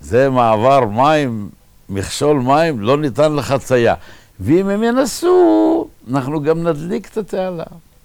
זה 0.00 0.30
מעבר 0.30 0.84
מים, 0.84 1.48
מכשול 1.88 2.36
מים, 2.36 2.80
לא 2.80 2.96
ניתן 2.96 3.36
לחצייה. 3.36 3.94
ואם 4.40 4.68
הם 4.68 4.82
ינסו, 4.82 5.88
אנחנו 6.10 6.42
גם 6.42 6.62
נדליק 6.62 7.08
את 7.12 7.16
התעלה. 7.16 7.64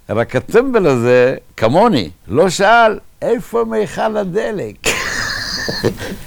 רק 0.10 0.36
הטמבל 0.36 0.88
הזה, 0.88 1.36
כמוני, 1.58 2.10
לא 2.28 2.50
שאל, 2.50 3.00
איפה 3.22 3.64
מיכל 3.68 4.18
הדלק? 4.18 4.91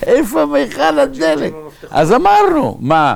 איפה 0.07 0.47
מיכל 0.47 0.99
הדלק? 0.99 1.53
אז 1.91 2.12
אמרנו, 2.12 2.76
מה, 2.81 3.14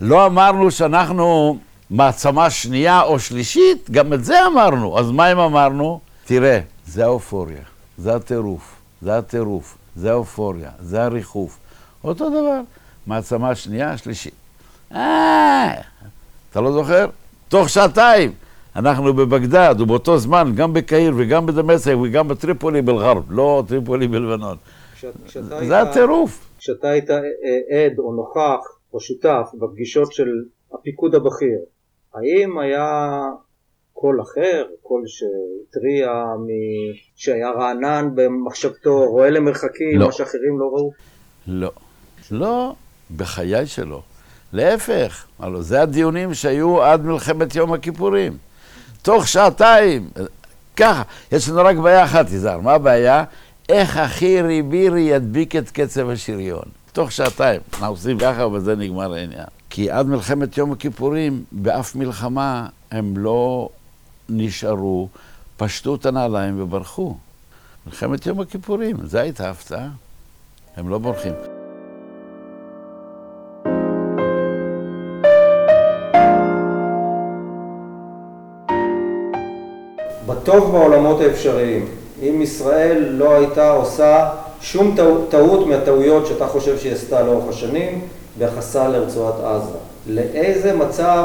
לא 0.00 0.26
אמרנו 0.26 0.70
שאנחנו 0.70 1.58
מעצמה 1.90 2.50
שנייה 2.50 3.02
או 3.02 3.18
שלישית? 3.18 3.90
גם 3.90 4.12
את 4.12 4.24
זה 4.24 4.46
אמרנו. 4.46 4.98
אז 4.98 5.10
מה 5.10 5.32
אם 5.32 5.38
אמרנו? 5.38 6.00
תראה, 6.24 6.60
זה 6.86 7.04
האופוריה, 7.04 7.62
זה 7.98 8.14
הטירוף, 8.16 8.76
זה 9.02 9.18
הטירוף, 9.18 9.76
זה 9.96 10.10
האופוריה, 10.10 10.70
זה 10.80 11.02
הריחוף. 11.02 11.58
אותו 12.04 12.30
דבר, 12.30 12.60
מעצמה 13.06 13.54
שנייה, 13.54 13.96
שלישית. 13.96 14.34
אה, 14.94 15.74
אתה 16.50 16.60
לא 16.60 16.72
זוכר? 16.72 17.06
תוך 17.48 17.68
שעתיים 17.68 18.32
אנחנו 18.76 19.14
בבגדד, 19.14 19.74
ובאותו 19.78 20.18
זמן 20.18 20.52
גם 20.54 20.72
בקהיר 20.72 21.12
וגם 21.16 21.46
בדמשק 21.46 21.94
וגם 22.02 22.28
בטריפולי 22.28 22.82
במגרב, 22.82 23.24
לא 23.28 23.64
טריפולי 23.68 24.08
בלבנון. 24.08 24.56
זה 25.68 25.80
הטירוף. 25.80 26.48
כשאתה 26.58 26.88
היית 26.88 27.10
עד 27.10 27.98
או 27.98 28.12
נוכח 28.12 28.60
או 28.92 29.00
שותף 29.00 29.48
בפגישות 29.54 30.12
של 30.12 30.28
הפיקוד 30.74 31.14
הבכיר, 31.14 31.58
האם 32.14 32.58
היה 32.58 33.20
קול 33.92 34.22
אחר, 34.22 34.66
קול 34.82 35.02
שהתריע, 35.06 36.10
שהיה 37.16 37.50
רענן 37.50 38.08
במחשבתו, 38.14 39.04
רואה 39.10 39.30
למרחקים, 39.30 39.98
לא. 39.98 40.06
מה 40.06 40.12
שאחרים 40.12 40.58
לא 40.58 40.64
ראו? 40.64 40.92
לא. 41.46 41.70
לא, 42.30 42.74
בחיי 43.16 43.66
שלו. 43.66 44.02
להפך, 44.52 45.26
הלוא 45.38 45.62
זה 45.62 45.82
הדיונים 45.82 46.34
שהיו 46.34 46.82
עד 46.82 47.04
מלחמת 47.04 47.54
יום 47.54 47.72
הכיפורים. 47.72 48.36
תוך 49.02 49.28
שעתיים, 49.28 50.10
ככה, 50.76 51.02
יש 51.32 51.48
לנו 51.48 51.60
רק 51.64 51.76
בעיה 51.76 52.04
אחת, 52.04 52.26
יזהר, 52.26 52.60
מה 52.60 52.72
הבעיה? 52.72 53.24
איך 53.70 53.96
אחי 53.96 54.42
ריבירי 54.42 55.00
ידביק 55.00 55.56
את 55.56 55.70
קצב 55.70 56.08
השריון? 56.08 56.62
תוך 56.92 57.12
שעתיים. 57.12 57.60
אנחנו 57.72 57.86
עושים 57.86 58.18
ככה 58.18 58.46
ובזה 58.46 58.76
נגמר 58.76 59.14
העניין. 59.14 59.46
כי 59.70 59.90
עד 59.90 60.06
מלחמת 60.06 60.58
יום 60.58 60.72
הכיפורים, 60.72 61.44
באף 61.52 61.94
מלחמה 61.94 62.66
הם 62.90 63.16
לא 63.16 63.68
נשארו, 64.28 65.08
פשטו 65.56 65.94
את 65.94 66.06
הנעליים 66.06 66.62
וברחו. 66.62 67.16
מלחמת 67.86 68.26
יום 68.26 68.40
הכיפורים, 68.40 68.96
זו 69.04 69.18
הייתה 69.18 69.50
הפתעה. 69.50 69.88
הם 70.76 70.88
לא 70.88 70.98
בורחים. 70.98 71.32
בטוב 80.26 80.72
בעולמות 80.72 81.20
האפשריים, 81.20 81.99
אם 82.22 82.42
ישראל 82.42 83.06
לא 83.10 83.34
הייתה 83.34 83.70
עושה 83.70 84.28
שום 84.60 84.96
טעות 85.28 85.66
מהטעויות 85.66 86.26
שאתה 86.26 86.46
חושב 86.46 86.78
שהיא 86.78 86.92
עשתה 86.92 87.22
לאורך 87.22 87.48
השנים 87.48 88.00
ביחסה 88.38 88.88
לרצועת 88.88 89.34
עזה, 89.44 89.78
לאיזה 90.06 90.76
מצב 90.76 91.24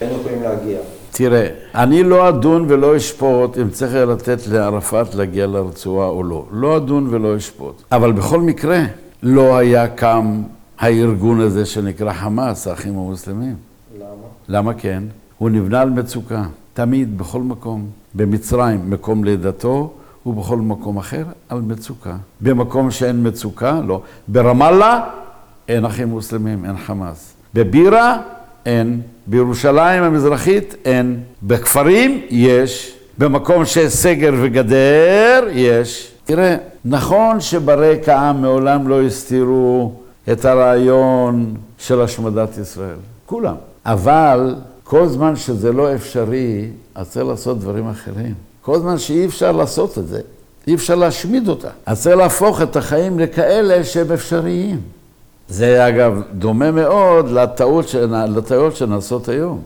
היינו 0.00 0.20
יכולים 0.20 0.42
להגיע? 0.42 0.78
תראה, 1.10 1.46
אני 1.74 2.02
לא 2.02 2.28
אדון 2.28 2.64
ולא 2.68 2.96
אשפוט 2.96 3.58
אם 3.58 3.70
צריך 3.70 3.94
לתת 3.94 4.46
לערפאת 4.46 5.14
להגיע 5.14 5.46
לרצועה 5.46 6.08
או 6.08 6.22
לא. 6.22 6.44
לא 6.52 6.76
אדון 6.76 7.06
ולא 7.10 7.36
אשפוט. 7.36 7.82
אבל 7.92 8.12
בכל 8.12 8.40
מקרה, 8.40 8.84
לא 9.22 9.56
היה 9.56 9.88
קם 9.88 10.42
הארגון 10.78 11.40
הזה 11.40 11.66
שנקרא 11.66 12.12
חמאס, 12.12 12.66
האחים 12.66 12.92
המוסלמים. 12.92 13.54
למה? 13.98 14.06
למה 14.48 14.74
כן? 14.74 15.02
הוא 15.38 15.50
נבנה 15.50 15.80
על 15.80 15.90
מצוקה, 15.90 16.42
תמיד, 16.74 17.18
בכל 17.18 17.40
מקום. 17.40 17.86
במצרים, 18.14 18.90
מקום 18.90 19.24
לידתו, 19.24 19.90
ובכל 20.26 20.56
מקום 20.56 20.98
אחר, 20.98 21.24
על 21.48 21.60
מצוקה. 21.60 22.16
במקום 22.40 22.90
שאין 22.90 23.26
מצוקה, 23.26 23.80
לא. 23.86 24.02
ברמאללה, 24.28 25.00
אין 25.68 25.84
אחים 25.84 26.08
מוסלמים, 26.08 26.64
אין 26.64 26.76
חמאס. 26.76 27.32
בבירה, 27.54 28.18
אין. 28.66 29.00
בירושלים 29.26 30.02
המזרחית, 30.02 30.74
אין. 30.84 31.20
בכפרים, 31.42 32.20
יש. 32.30 32.96
במקום 33.18 33.64
שיש 33.64 33.92
סגר 33.92 34.32
וגדר, 34.42 35.48
יש. 35.52 36.12
תראה, 36.24 36.56
נכון 36.84 37.40
שברקע 37.40 38.32
מעולם 38.32 38.88
לא 38.88 39.02
הסתירו 39.02 39.92
את 40.32 40.44
הרעיון 40.44 41.54
של 41.78 42.00
השמדת 42.00 42.58
ישראל. 42.58 42.96
כולם. 43.26 43.54
אבל 43.86 44.54
כל 44.84 45.06
זמן 45.06 45.36
שזה 45.36 45.72
לא 45.72 45.94
אפשרי, 45.94 46.68
אז 46.94 47.10
צריך 47.10 47.26
לעשות 47.26 47.58
דברים 47.60 47.88
אחרים. 47.88 48.34
כל 48.70 48.78
זמן 48.78 48.98
שאי 48.98 49.26
אפשר 49.26 49.52
לעשות 49.52 49.98
את 49.98 50.08
זה, 50.08 50.20
אי 50.66 50.74
אפשר 50.74 50.94
להשמיד 50.94 51.48
אותה. 51.48 51.68
אז 51.86 52.02
צריך 52.02 52.16
להפוך 52.16 52.62
את 52.62 52.76
החיים 52.76 53.18
לכאלה 53.18 53.84
שהם 53.84 54.12
אפשריים. 54.12 54.80
זה 55.48 55.88
אגב 55.88 56.22
דומה 56.32 56.70
מאוד 56.70 57.30
לטעות, 57.30 57.94
לטעויות 58.28 58.76
שנעשות 58.76 59.28
היום. 59.28 59.62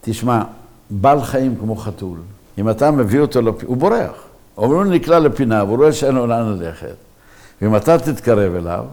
תשמע, 0.00 0.42
בעל 0.90 1.22
חיים 1.22 1.56
כמו 1.60 1.76
חתול, 1.76 2.18
אם 2.58 2.70
אתה 2.70 2.90
מביא 2.90 3.20
אותו, 3.20 3.42
לפ... 3.42 3.64
הוא 3.64 3.76
בורח. 3.76 4.12
אבל 4.58 4.74
הוא 4.74 4.84
נקלע 4.84 5.18
לפינה 5.18 5.64
והוא 5.64 5.76
רואה 5.76 5.92
שאין 5.92 6.14
לו 6.14 6.26
לאן 6.26 6.58
ללכת. 6.58 6.94
ואם 7.62 7.76
אתה 7.76 7.98
תתקרב 7.98 8.54
אליו, 8.54 8.84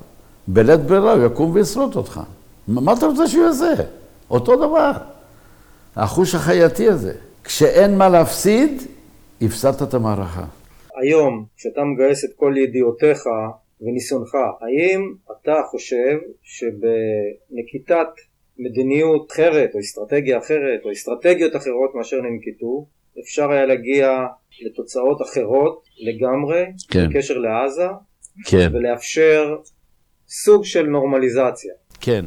בלית 0.47 0.79
ברירה 0.79 1.13
הוא 1.13 1.25
יקום 1.25 1.51
וישרוט 1.53 1.95
אותך. 1.95 2.19
מה 2.67 2.93
אתה 2.93 3.05
רוצה 3.05 3.27
שהוא 3.27 3.45
יעשה? 3.45 3.73
אותו 4.29 4.55
דבר. 4.55 4.91
החוש 5.95 6.35
החייתי 6.35 6.89
הזה. 6.89 7.13
כשאין 7.43 7.97
מה 7.97 8.09
להפסיד, 8.09 8.81
הפסדת 9.41 9.81
את 9.81 9.93
המערכה. 9.93 10.45
היום, 11.01 11.45
כשאתה 11.57 11.83
מגייס 11.83 12.25
את 12.25 12.29
כל 12.35 12.53
ידיעותיך 12.57 13.19
וניסיונך, 13.81 14.35
האם 14.61 15.13
אתה 15.31 15.61
חושב 15.71 16.17
שבנקיטת 16.43 18.07
מדיניות 18.57 19.31
אחרת 19.31 19.69
או 19.73 19.79
אסטרטגיה 19.79 20.37
אחרת 20.37 20.85
או 20.85 20.91
אסטרטגיות 20.91 21.55
אחרות 21.55 21.95
מאשר 21.95 22.17
ננקטו, 22.21 22.87
אפשר 23.23 23.51
היה 23.51 23.65
להגיע 23.65 24.09
לתוצאות 24.65 25.21
אחרות 25.21 25.83
לגמרי 25.97 26.65
כן. 26.89 27.09
בקשר 27.09 27.37
לעזה 27.37 27.87
כן. 28.45 28.71
ולאפשר 28.73 29.55
סוג 30.27 30.65
של 30.65 30.85
נורמליזציה. 30.85 31.73
כן. 32.01 32.25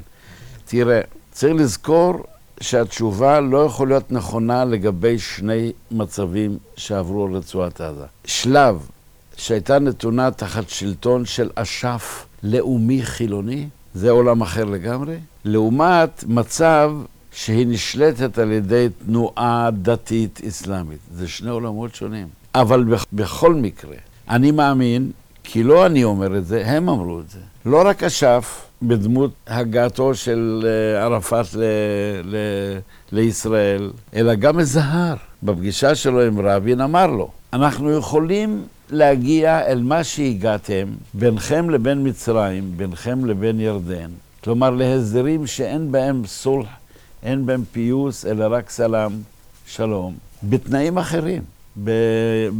תראה, 0.65 1.01
צריך 1.31 1.55
לזכור 1.55 2.15
שהתשובה 2.61 3.41
לא 3.41 3.65
יכולה 3.65 3.89
להיות 3.89 4.13
נכונה 4.13 4.65
לגבי 4.65 5.19
שני 5.19 5.73
מצבים 5.91 6.59
שעברו 6.77 7.27
על 7.27 7.33
רצועת 7.33 7.81
עזה. 7.81 8.05
שלב 8.25 8.89
שהייתה 9.37 9.79
נתונה 9.79 10.31
תחת 10.31 10.69
שלטון 10.69 11.25
של 11.25 11.51
אש"ף 11.55 12.27
לאומי 12.43 13.03
חילוני, 13.03 13.69
זה 13.95 14.11
עולם 14.11 14.43
אחר 14.43 14.65
לגמרי, 14.65 15.17
לעומת 15.45 16.25
מצב 16.27 16.93
שהיא 17.33 17.67
נשלטת 17.67 18.39
על 18.39 18.53
ידי 18.53 18.89
תנועה 19.07 19.71
דתית 19.83 20.41
אסלאמית. 20.49 20.99
זה 21.15 21.29
שני 21.29 21.51
עולמות 21.51 21.95
שונים. 21.95 22.29
אבל 22.55 22.85
בכל 23.13 23.55
מקרה, 23.55 23.97
אני 24.29 24.51
מאמין, 24.51 25.11
כי 25.45 25.63
לא 25.63 25.87
אני 25.87 26.05
אומר 26.05 26.39
את 26.39 26.47
זה, 26.47 26.67
הם 26.67 26.89
אמרו 26.89 27.21
את 27.21 27.31
זה. 27.31 27.39
לא 27.67 27.83
רק 27.87 28.03
אש"ף, 28.03 28.67
בדמות 28.83 29.31
הגעתו 29.47 30.15
של 30.15 30.67
אה, 30.67 31.03
ערפאת 31.05 31.55
ל- 31.55 31.63
ל- 32.25 32.79
לישראל, 33.13 33.91
אלא 34.15 34.35
גם 34.35 34.59
הזהר. 34.59 35.15
בפגישה 35.43 35.95
שלו 35.95 36.21
עם 36.23 36.41
רבין 36.41 36.81
אמר 36.81 37.07
לו, 37.07 37.31
אנחנו 37.53 37.93
יכולים 37.93 38.63
להגיע 38.91 39.67
אל 39.67 39.83
מה 39.83 40.05
שהגעתם 40.05 40.87
ביניכם 41.15 41.71
לבין 41.71 42.09
מצרים, 42.09 42.73
ביניכם 42.77 43.25
לבין 43.25 43.61
ירדן, 43.61 44.11
כלומר 44.45 44.71
להסדרים 44.71 45.47
שאין 45.47 45.93
בהם 45.93 46.23
סולח, 46.27 46.69
אין 47.23 47.47
בהם 47.47 47.65
פיוס, 47.73 48.27
אלא 48.27 48.47
רק 48.51 48.71
סלאם, 48.71 49.11
שלום, 49.67 50.15
בתנאים 50.43 50.99
אחרים, 50.99 51.43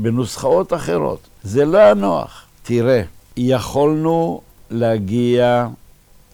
בנוסחאות 0.03 0.73
אחרות. 0.73 1.21
זה 1.43 1.65
לא 1.65 1.79
היה 1.79 1.95
נוח. 1.95 2.45
תראה, 2.63 3.03
יכולנו 3.37 4.41
להגיע 4.71 5.69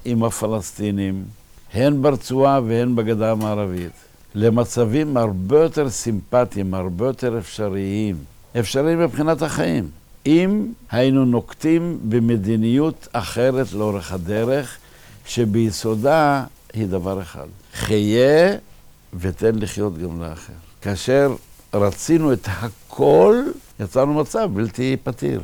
עם 0.05 0.25
הפלסטינים, 0.25 1.25
הן 1.75 2.03
ברצועה 2.03 2.61
והן 2.67 2.97
בגדה 2.97 3.33
המערבית, 3.33 3.93
למצבים 4.35 5.17
הרבה 5.17 5.63
יותר 5.63 5.91
סימפטיים, 5.91 6.75
הרבה 6.75 7.07
יותר 7.07 7.39
אפשריים, 7.39 8.17
אפשריים 8.59 9.01
מבחינת 9.01 9.43
החיים. 9.43 9.89
אם 10.27 10.67
היינו 10.91 11.25
נוקטים 11.25 11.99
במדיניות 12.09 13.09
אחרת 13.13 13.73
לאורך 13.73 14.13
הדרך, 14.13 14.79
שביסודה 15.27 16.45
היא 16.73 16.87
דבר 16.87 17.23
אחד, 17.23 17.47
חיה 17.75 18.57
ותן 19.15 19.55
לחיות 19.55 19.99
גם 19.99 20.23
לאחר. 20.23 20.53
כאשר 20.83 21.35
רצינו 21.75 22.33
את 22.33 22.49
הכל, 22.49 23.43
יצרנו 23.81 24.15
מצב 24.15 24.51
בלתי 24.53 24.97
פתיר. 25.05 25.41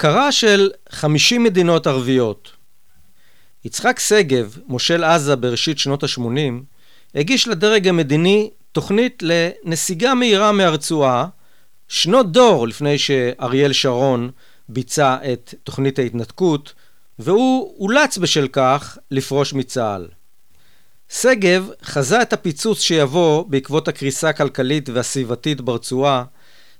הכרה 0.00 0.32
של 0.32 0.70
50 0.90 1.42
מדינות 1.42 1.86
ערביות. 1.86 2.50
יצחק 3.64 3.98
שגב, 3.98 4.58
מושל 4.66 5.04
עזה 5.04 5.36
בראשית 5.36 5.78
שנות 5.78 6.04
ה-80, 6.04 6.52
הגיש 7.14 7.48
לדרג 7.48 7.88
המדיני 7.88 8.50
תוכנית 8.72 9.22
לנסיגה 9.22 10.14
מהירה 10.14 10.52
מהרצועה, 10.52 11.26
שנות 11.88 12.32
דור 12.32 12.68
לפני 12.68 12.98
שאריאל 12.98 13.72
שרון 13.72 14.30
ביצע 14.68 15.16
את 15.32 15.54
תוכנית 15.64 15.98
ההתנתקות, 15.98 16.72
והוא 17.18 17.76
אולץ 17.78 18.18
בשל 18.18 18.48
כך 18.52 18.98
לפרוש 19.10 19.54
מצה"ל. 19.54 20.08
שגב 21.08 21.70
חזה 21.82 22.22
את 22.22 22.32
הפיצוץ 22.32 22.80
שיבוא 22.80 23.44
בעקבות 23.48 23.88
הקריסה 23.88 24.28
הכלכלית 24.28 24.88
והסביבתית 24.88 25.60
ברצועה, 25.60 26.24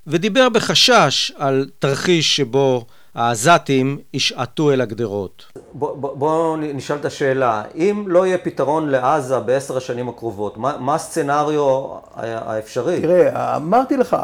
ודיבר 0.07 0.49
בחשש 0.49 1.31
על 1.35 1.69
תרחיש 1.79 2.35
שבו 2.35 2.85
העזתים 3.15 3.97
ישעטו 4.13 4.71
אל 4.71 4.81
הגדרות. 4.81 5.45
בואו 5.73 6.15
בוא 6.15 6.57
נשאל 6.59 6.97
את 6.97 7.05
השאלה, 7.05 7.63
אם 7.75 8.03
לא 8.07 8.25
יהיה 8.25 8.37
פתרון 8.37 8.89
לעזה 8.89 9.39
בעשר 9.39 9.77
השנים 9.77 10.09
הקרובות, 10.09 10.57
מה, 10.57 10.77
מה 10.79 10.95
הסצנריו 10.95 11.87
האפשרי? 12.15 13.01
תראה, 13.01 13.55
אמרתי 13.55 13.97
לך, 13.97 14.17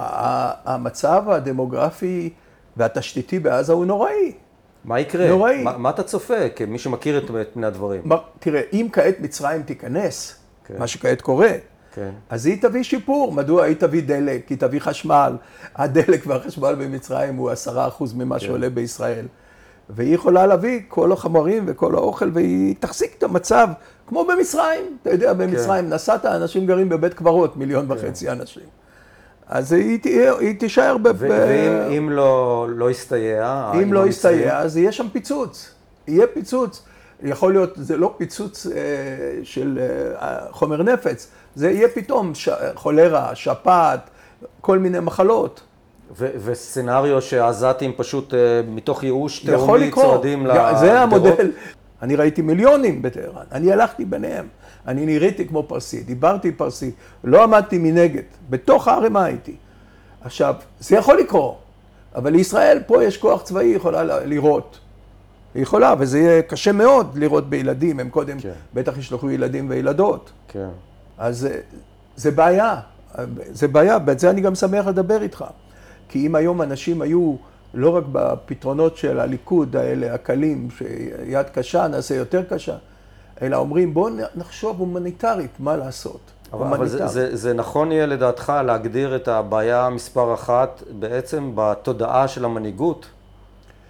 המצב 0.66 1.24
הדמוגרפי 1.28 2.30
והתשתיתי 2.78 3.40
בעזה 3.40 3.74
הוא 3.74 3.86
נוראי. 3.86 4.34
מה 4.86 5.00
יקרה? 5.00 5.30
נוראי. 5.30 5.64
מה, 5.64 5.78
מה 5.78 5.90
אתה 5.90 6.04
צופה, 6.04 6.50
כמי 6.56 6.80
שמכיר 6.80 7.18
את 7.18 7.48
פני 7.54 7.68
הדברים? 7.68 8.02
תראה, 8.40 8.62
אם 8.74 8.88
כעת 8.92 9.20
מצרים 9.20 9.64
תיכנס, 9.64 10.36
כן. 10.66 10.76
מה 10.80 10.88
שכעת 10.88 11.22
קורה, 11.22 11.50
כן. 11.98 12.10
אז 12.30 12.46
היא 12.46 12.62
תביא 12.62 12.84
שיפור. 12.84 13.32
מדוע? 13.32 13.64
היא 13.64 13.76
תביא 13.76 14.02
דלק, 14.04 14.50
היא 14.50 14.58
תביא 14.58 14.80
חשמל. 14.80 15.34
הדלק 15.76 16.24
והחשמל 16.28 16.76
במצרים 16.76 17.36
הוא 17.36 17.50
עשרה 17.50 17.88
אחוז 17.88 18.14
ממה 18.14 18.40
שעולה 18.40 18.70
בישראל. 18.70 19.26
והיא 19.90 20.16
יכולה 20.16 20.48
להביא 20.48 20.82
כל 20.88 21.12
החומרים 21.12 21.64
וכל 21.68 21.96
האוכל, 21.96 22.32
והיא 22.34 22.76
תחזיק 22.80 23.16
את 23.18 23.24
המצב 23.24 23.68
כמו 24.08 24.26
במצרים. 24.26 24.98
אתה 25.02 25.10
יודע, 25.10 25.34
במצרים 25.34 25.90
נסעת, 25.90 26.26
אנשים 26.26 26.66
גרים 26.66 26.90
בבית 26.90 27.14
קברות, 27.14 27.58
מיליון 27.58 27.92
וחצי 27.92 28.30
אנשים. 28.30 28.64
אז 29.48 29.74
היא, 29.74 30.00
תהיה, 30.00 30.34
היא 30.40 30.60
תישאר 30.60 30.98
ב... 30.98 31.08
ו- 31.08 31.12
ואם 31.20 31.98
אם 31.98 32.10
לא, 32.10 32.68
לא 32.70 32.92
יסתייע... 32.92 33.72
אם 33.84 33.94
לא? 33.94 34.08
יסתייע, 34.08 34.60
אז 34.60 34.78
יהיה 34.78 34.92
שם 34.92 35.08
פיצוץ. 35.14 35.72
יהיה 36.08 36.28
פיצוץ. 36.28 36.87
יכול 37.24 37.54
להיות, 37.54 37.70
זה 37.76 37.98
לא 37.98 38.14
פיצוץ 38.18 38.68
אה, 38.68 38.72
של 39.44 39.80
אה, 40.22 40.38
חומר 40.52 40.84
נפץ, 40.84 41.28
זה 41.56 41.72
יהיה 41.72 41.88
פתאום 41.88 42.36
ש... 42.36 42.50
חולרה, 42.76 43.36
שפעת, 43.36 44.10
כל 44.62 44.80
מיני 44.80 45.00
מחלות. 45.00 45.62
ו- 46.20 46.30
וסצנריו 46.46 47.22
שהעזתים 47.22 47.92
פשוט 47.98 48.34
אה, 48.34 48.40
מתוך 48.68 49.04
ייאוש 49.04 49.40
תהומי 49.40 49.80
לקרות. 49.88 50.06
צועדים 50.06 50.48
לגדרות? 50.48 50.78
זה 50.80 51.00
המודל. 51.00 51.52
אני 52.02 52.16
ראיתי 52.16 52.42
מיליונים 52.42 53.02
בטהרן, 53.02 53.44
אני 53.52 53.72
הלכתי 53.74 54.06
ביניהם. 54.06 54.48
אני 54.88 55.06
נראיתי 55.06 55.48
כמו 55.48 55.64
פרסי, 55.68 56.04
דיברתי 56.04 56.52
פרסי, 56.52 56.92
לא 57.24 57.44
עמדתי 57.44 57.78
מנגד, 57.78 58.22
בתוך 58.50 58.88
הערימה 58.88 59.24
הייתי. 59.26 59.56
עכשיו, 60.22 60.56
זה 60.80 60.96
יכול 60.96 61.18
לקרות, 61.20 61.58
אבל 62.16 62.32
לישראל 62.32 62.80
פה 62.88 63.04
יש 63.04 63.18
כוח 63.18 63.42
צבאי, 63.42 63.66
יכולה 63.66 64.04
ל- 64.04 64.20
לירות. 64.26 64.80
היא 65.58 65.64
יכולה, 65.64 65.94
וזה 66.00 66.20
יהיה 66.20 66.42
קשה 66.42 66.72
מאוד 66.72 67.18
לירות 67.18 67.50
בילדים, 67.50 68.00
הם 68.00 68.10
קודם 68.10 68.40
כן. 68.40 68.52
בטח 68.74 68.98
ישלחו 68.98 69.30
ילדים 69.30 69.70
וילדות. 69.70 70.32
כן. 70.48 70.68
אז 71.18 71.38
זה- 71.40 71.60
זה 72.16 72.32
בעיה, 72.32 72.76
זה 73.52 73.68
בעיה, 73.68 73.98
ואת 74.06 74.20
זה 74.20 74.30
אני 74.30 74.42
גם 74.42 74.56
שמח 74.56 74.88
לדבר 74.88 75.22
איתך. 75.22 75.46
כי 76.10 76.28
אם 76.28 76.36
היום 76.36 76.62
אנשים 76.62 77.02
היו 77.02 77.36
לא 77.74 77.90
רק 77.98 78.04
בפתרונות 78.12 78.98
של 78.98 79.20
הליכוד 79.20 79.76
האלה, 79.76 80.14
הקלים, 80.14 80.68
שיד 80.78 81.46
קשה 81.54 81.88
נעשה 81.88 82.16
יותר 82.16 82.44
קשה, 82.50 82.76
אלא 83.42 83.56
אומרים 83.58 83.94
בואו 83.94 84.14
נחשוב 84.36 84.80
הומניטרית 84.80 85.52
מה 85.60 85.78
לעשות. 85.78 86.20
אבל, 86.54 86.68
אבל 86.76 86.88
זה. 86.88 87.08
זה, 87.08 87.36
זה 87.36 87.54
נכון 87.54 87.92
יהיה 87.92 88.06
לדעתך 88.06 88.54
להגדיר 88.66 89.16
את 89.16 89.28
הבעיה 89.28 89.90
מספר 89.90 90.34
אחת 90.34 90.84
בעצם 91.00 91.52
בתודעה 91.56 92.28
של 92.28 92.46
המנהיגות? 92.46 93.06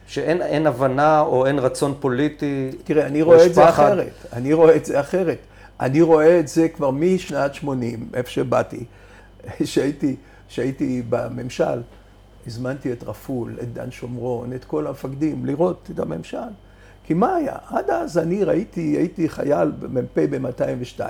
שאין 0.07 0.41
אין 0.41 0.67
הבנה 0.67 1.19
או 1.19 1.45
אין 1.45 1.59
רצון 1.59 1.93
פוליטי? 1.99 2.71
תראה, 2.83 3.05
אני 3.05 3.21
רואה 3.21 3.45
את 3.45 3.53
זה? 3.53 3.69
אחרת. 3.69 4.25
אני 4.33 4.53
רואה 4.53 4.75
את 4.75 4.85
זה 4.85 4.99
אחרת. 4.99 5.37
אני 5.79 6.01
רואה 6.01 6.39
את 6.39 6.47
זה 6.47 6.69
כבר 6.69 6.91
משנת 6.91 7.53
80, 7.53 8.09
איפה 8.13 8.29
שבאתי, 8.29 8.85
שהייתי, 9.63 10.15
שהייתי 10.47 11.01
בממשל, 11.09 11.81
הזמנתי 12.47 12.91
את 12.91 13.03
רפול, 13.03 13.57
את 13.61 13.73
דן 13.73 13.91
שומרון, 13.91 14.53
את 14.53 14.65
כל 14.65 14.87
המפקדים, 14.87 15.45
לראות 15.45 15.89
את 15.93 15.99
הממשל. 15.99 16.37
כי 17.07 17.13
מה 17.13 17.35
היה? 17.35 17.55
עד 17.69 17.89
אז 17.89 18.17
אני 18.17 18.43
ראיתי, 18.43 18.81
הייתי 18.81 19.29
חייל 19.29 19.71
מ"פ 19.89 20.19
ב-202, 20.19 21.01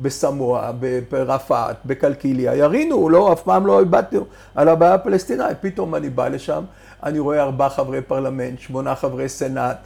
בסמואה, 0.00 0.70
ברפאת, 1.10 1.76
בקלקיליה, 1.84 2.54
ירינו, 2.54 3.08
לא, 3.08 3.32
אף 3.32 3.42
פעם 3.42 3.66
לא 3.66 3.80
איבדנו 3.80 4.24
על 4.54 4.68
הבעיה 4.68 4.94
הפלסטינאית. 4.94 5.56
פתאום 5.60 5.94
אני 5.94 6.10
בא 6.10 6.28
לשם, 6.28 6.64
אני 7.02 7.18
רואה 7.18 7.42
ארבעה 7.42 7.70
חברי 7.70 8.02
פרלמנט, 8.02 8.58
שמונה 8.58 8.94
חברי 8.94 9.28
סנאט, 9.28 9.76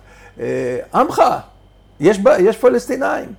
אה, 0.40 0.79
עמך, 0.94 1.23
יש, 2.01 2.21
יש 2.38 2.57
פלסטינאים. 2.57 3.33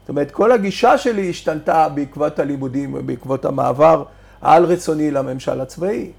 זאת 0.00 0.08
אומרת, 0.08 0.30
כל 0.30 0.52
הגישה 0.52 0.98
שלי 0.98 1.30
השתנתה 1.30 1.88
בעקבות 1.88 2.38
הלימודים 2.38 2.94
ובעקבות 2.94 3.44
המעבר 3.44 4.04
העל 4.42 4.64
רצוני 4.64 5.10
לממשל 5.10 5.60
הצבאי. 5.60 6.12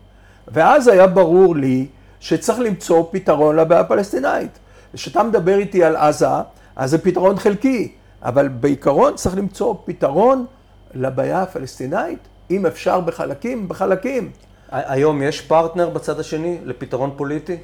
ואז 0.48 0.88
היה 0.88 1.08
ברור 1.08 1.56
לי 1.56 1.88
שצריך 2.20 2.60
למצוא 2.60 3.06
פתרון 3.12 3.56
לבעיה 3.56 3.82
הפלסטינאית. 3.82 4.60
כשאתה 4.93 5.23
מדבר 5.23 5.58
איתי 5.58 5.84
על 5.84 5.95
עזה, 5.95 6.28
אז 6.75 6.89
זה 6.89 6.97
פתרון 6.97 7.39
חלקי, 7.39 7.91
אבל 8.21 8.47
בעיקרון 8.47 9.15
צריך 9.15 9.38
למצוא 9.38 9.75
פתרון 9.86 10.45
לבעיה 10.93 11.41
הפלסטינאית, 11.41 12.19
אם 12.52 12.65
אפשר 12.65 12.99
בחלקים, 12.99 13.67
בחלקים. 13.67 14.32
היום 14.71 15.21
יש 15.21 15.41
פרטנר 15.41 15.89
בצד 15.89 16.19
השני 16.19 16.58
לפתרון 16.63 17.12
פוליטי? 17.17 17.58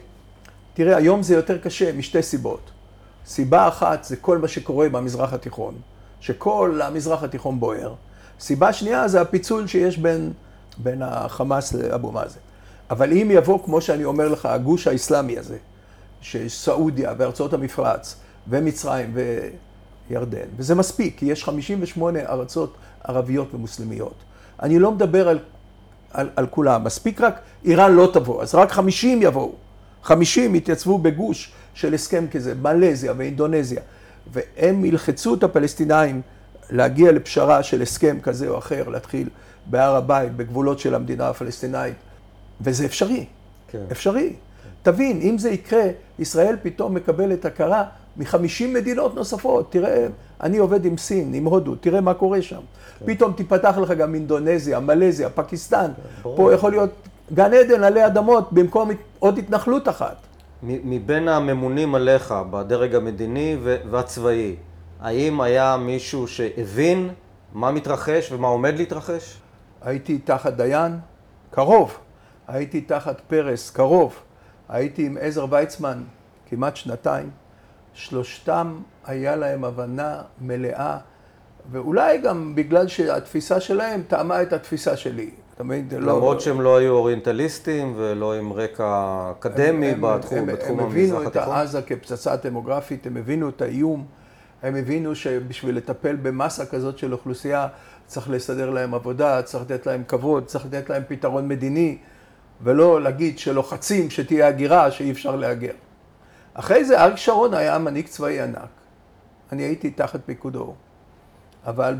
תראה, 0.73 0.97
היום 0.97 1.23
זה 1.23 1.35
יותר 1.35 1.57
קשה 1.57 1.93
משתי 1.93 2.21
סיבות. 2.23 2.71
סיבה 3.25 3.67
אחת 3.67 4.03
זה 4.03 4.15
כל 4.15 4.37
מה 4.37 4.47
שקורה 4.47 4.89
במזרח 4.89 5.33
התיכון, 5.33 5.75
שכל 6.19 6.79
המזרח 6.83 7.23
התיכון 7.23 7.59
בוער. 7.59 7.93
סיבה 8.39 8.73
שנייה 8.73 9.07
זה 9.07 9.21
הפיצול 9.21 9.67
שיש 9.67 9.97
בין, 9.97 10.33
בין 10.77 11.01
החמאס 11.01 11.73
לאבו 11.73 12.11
מאזן. 12.11 12.39
אבל 12.89 13.11
אם 13.11 13.31
יבוא, 13.31 13.59
כמו 13.65 13.81
שאני 13.81 14.03
אומר 14.03 14.27
לך, 14.27 14.45
הגוש 14.45 14.87
האסלאמי 14.87 15.37
הזה, 15.37 15.57
שסעודיה 16.25 17.13
וארצות 17.17 17.53
המפרץ 17.53 18.15
ומצרים 18.47 19.15
וירדן, 20.09 20.47
וזה 20.57 20.75
מספיק, 20.75 21.17
כי 21.17 21.25
יש 21.25 21.43
58 21.43 22.19
ארצות 22.19 22.75
ערביות 23.03 23.53
ומוסלמיות. 23.53 24.15
אני 24.61 24.79
לא 24.79 24.91
מדבר 24.91 25.29
על, 25.29 25.39
על, 26.11 26.29
על 26.35 26.47
כולם, 26.47 26.83
מספיק 26.83 27.21
רק 27.21 27.39
איראן 27.65 27.93
לא 27.93 28.09
תבוא, 28.13 28.43
אז 28.43 28.55
רק 28.55 28.71
50 28.71 29.21
יבואו. 29.21 29.51
50 30.03 30.55
יתייצבו 30.55 30.97
בגוש 30.97 31.51
של 31.73 31.93
הסכם 31.93 32.25
כזה, 32.31 32.55
מלזיה 32.55 33.13
ואינדונזיה, 33.17 33.81
והם 34.33 34.85
ילחצו 34.85 35.33
את 35.33 35.43
הפלסטינאים 35.43 36.21
להגיע 36.69 37.11
לפשרה 37.11 37.63
של 37.63 37.81
הסכם 37.81 38.17
כזה 38.23 38.47
או 38.47 38.57
אחר, 38.57 38.89
להתחיל 38.89 39.29
בהר 39.65 39.95
הבית, 39.95 40.35
בגבולות 40.35 40.79
של 40.79 40.95
המדינה 40.95 41.29
הפלסטינאית, 41.29 41.95
וזה 42.61 42.85
אפשרי, 42.85 43.25
כן. 43.67 43.83
אפשרי. 43.91 44.33
תבין, 44.85 45.21
אם 45.21 45.37
זה 45.37 45.49
יקרה, 45.49 45.83
ישראל 46.19 46.55
פתאום 46.61 46.93
מקבלת 46.93 47.45
הכרה 47.45 47.83
מ-50 48.17 48.67
מדינות 48.67 49.15
נוספות. 49.15 49.71
תראה, 49.71 50.07
אני 50.41 50.57
עובד 50.57 50.85
עם 50.85 50.97
סין, 50.97 51.33
עם 51.33 51.45
הודו, 51.45 51.75
תראה 51.75 52.01
מה 52.01 52.13
קורה 52.13 52.41
שם. 52.41 52.59
פתאום 53.05 53.33
תיפתח 53.33 53.77
לך 53.77 53.91
גם 53.91 54.15
אינדונזיה, 54.15 54.79
מלזיה, 54.79 55.29
פקיסטן. 55.29 55.91
ברור. 56.21 56.37
פה 56.37 56.53
יכול 56.53 56.71
להיות 56.71 56.89
גן 57.33 57.53
עדן 57.53 57.83
עלי 57.83 58.05
אדמות 58.05 58.53
במקום 58.53 58.89
עוד 59.19 59.37
התנחלות 59.37 59.89
אחת. 59.89 60.15
מבין 60.63 61.27
הממונים 61.27 61.95
עליך 61.95 62.33
בדרג 62.51 62.95
המדיני 62.95 63.57
והצבאי, 63.91 64.55
האם 65.01 65.41
היה 65.41 65.77
מישהו 65.77 66.27
שהבין 66.27 67.09
מה 67.53 67.71
מתרחש 67.71 68.31
ומה 68.31 68.47
עומד 68.47 68.77
להתרחש? 68.77 69.37
הייתי 69.81 70.17
תחת 70.17 70.53
דיין, 70.53 70.99
קרוב. 71.51 71.97
הייתי 72.47 72.81
תחת 72.81 73.21
פרס, 73.27 73.69
קרוב. 73.69 74.15
הייתי 74.69 75.05
עם 75.05 75.17
עזר 75.21 75.45
ויצמן 75.49 76.03
כמעט 76.49 76.75
שנתיים. 76.75 77.29
שלושתם 77.93 78.75
היה 79.05 79.35
להם 79.35 79.63
הבנה 79.63 80.21
מלאה, 80.41 80.97
ואולי 81.71 82.17
גם 82.17 82.55
בגלל 82.55 82.87
שהתפיסה 82.87 83.59
שלהם 83.59 84.01
טעמה 84.07 84.41
את 84.41 84.53
התפיסה 84.53 84.97
שלי. 84.97 85.29
זה 85.89 85.99
לא- 85.99 86.13
למרות 86.15 86.41
שהם 86.41 86.61
לא 86.61 86.77
היו 86.77 86.93
אוריינטליסטים 86.93 87.93
ולא 87.97 88.33
עם 88.33 88.53
רקע 88.53 89.17
אקדמי 89.39 89.87
הם- 89.87 90.01
בתחום, 90.01 90.37
הם, 90.37 90.45
בתחום 90.45 90.79
הם 90.79 90.85
המזרח 90.85 90.91
הבינו 90.91 91.21
את 91.21 91.27
התיכון. 91.35 91.55
עזה 91.55 91.81
כפצצה 91.81 92.35
דמוגרפית, 92.35 93.07
הם 93.07 93.17
הבינו 93.17 93.49
את 93.49 93.61
האיום, 93.61 94.05
הם 94.63 94.75
הבינו 94.75 95.15
שבשביל 95.15 95.77
לטפל 95.77 96.15
במסה 96.15 96.65
כזאת 96.65 96.97
של 96.97 97.13
אוכלוסייה 97.13 97.67
צריך 98.05 98.29
לסדר 98.29 98.69
להם 98.69 98.93
עבודה, 98.93 99.41
צריך 99.41 99.63
לתת 99.63 99.85
להם 99.85 100.03
כבוד, 100.07 100.45
צריך 100.45 100.65
לתת 100.65 100.89
להם 100.89 101.03
פתרון 101.07 101.47
מדיני, 101.47 101.97
ולא 102.61 103.01
להגיד 103.01 103.39
שלוחצים 103.39 104.09
שתהיה 104.09 104.47
הגירה, 104.47 104.91
שאי 104.91 105.11
אפשר 105.11 105.35
להגר. 105.35 105.73
אחרי 106.53 106.85
זה 106.85 107.01
אריק 107.01 107.15
שרון 107.15 107.53
היה 107.53 107.77
מנהיג 107.77 108.07
צבאי 108.07 108.41
ענק. 108.41 108.69
אני 109.51 109.63
הייתי 109.63 109.91
תחת 109.91 110.19
פיקודו. 110.25 110.73
אבל 111.65 111.95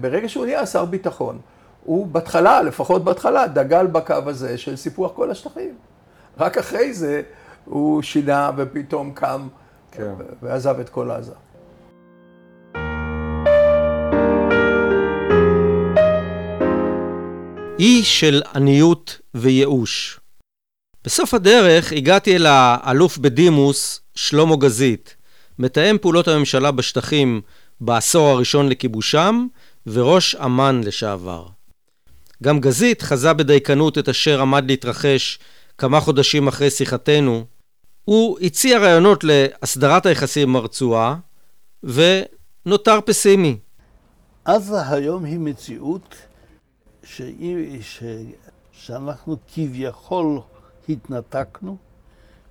ברגע 0.00 0.28
שהוא 0.28 0.44
נהיה 0.44 0.66
שר 0.66 0.84
ביטחון, 0.84 1.38
הוא 1.84 2.06
בהתחלה, 2.06 2.62
לפחות 2.62 3.04
בהתחלה, 3.04 3.46
דגל 3.46 3.86
בקו 3.86 4.14
הזה 4.26 4.58
של 4.58 4.76
סיפוח 4.76 5.12
כל 5.14 5.30
השטחים. 5.30 5.74
רק 6.38 6.58
אחרי 6.58 6.92
זה 6.92 7.22
הוא 7.64 8.02
שינה 8.02 8.50
ופתאום 8.56 9.12
קם 9.12 9.48
כן. 9.92 10.12
ועזב 10.42 10.80
את 10.80 10.88
כל 10.88 11.10
עזה. 11.10 11.32
אי 17.80 18.04
של 18.04 18.42
עניות 18.54 19.18
וייאוש. 19.34 20.20
בסוף 21.04 21.34
הדרך 21.34 21.92
הגעתי 21.92 22.36
אל 22.36 22.46
האלוף 22.46 23.18
בדימוס 23.18 24.00
שלמה 24.14 24.56
גזית, 24.56 25.16
מתאם 25.58 25.96
פעולות 26.00 26.28
הממשלה 26.28 26.70
בשטחים 26.70 27.40
בעשור 27.80 28.28
הראשון 28.28 28.68
לכיבושם 28.68 29.46
וראש 29.86 30.34
אמ"ן 30.34 30.80
לשעבר. 30.84 31.46
גם 32.42 32.60
גזית 32.60 33.02
חזה 33.02 33.32
בדייקנות 33.32 33.98
את 33.98 34.08
אשר 34.08 34.40
עמד 34.40 34.64
להתרחש 34.66 35.38
כמה 35.78 36.00
חודשים 36.00 36.48
אחרי 36.48 36.70
שיחתנו. 36.70 37.44
הוא 38.04 38.38
הציע 38.40 38.78
רעיונות 38.78 39.24
להסדרת 39.24 40.06
היחסים 40.06 40.48
עם 40.48 40.56
הרצועה 40.56 41.16
ונותר 41.82 42.98
פסימי. 43.06 43.56
עזה 44.44 44.88
היום 44.88 45.24
היא 45.24 45.38
מציאות 45.38 46.29
שאי- 47.16 47.82
ש... 47.82 48.02
שאנחנו 48.72 49.36
כביכול 49.54 50.40
התנתקנו 50.88 51.76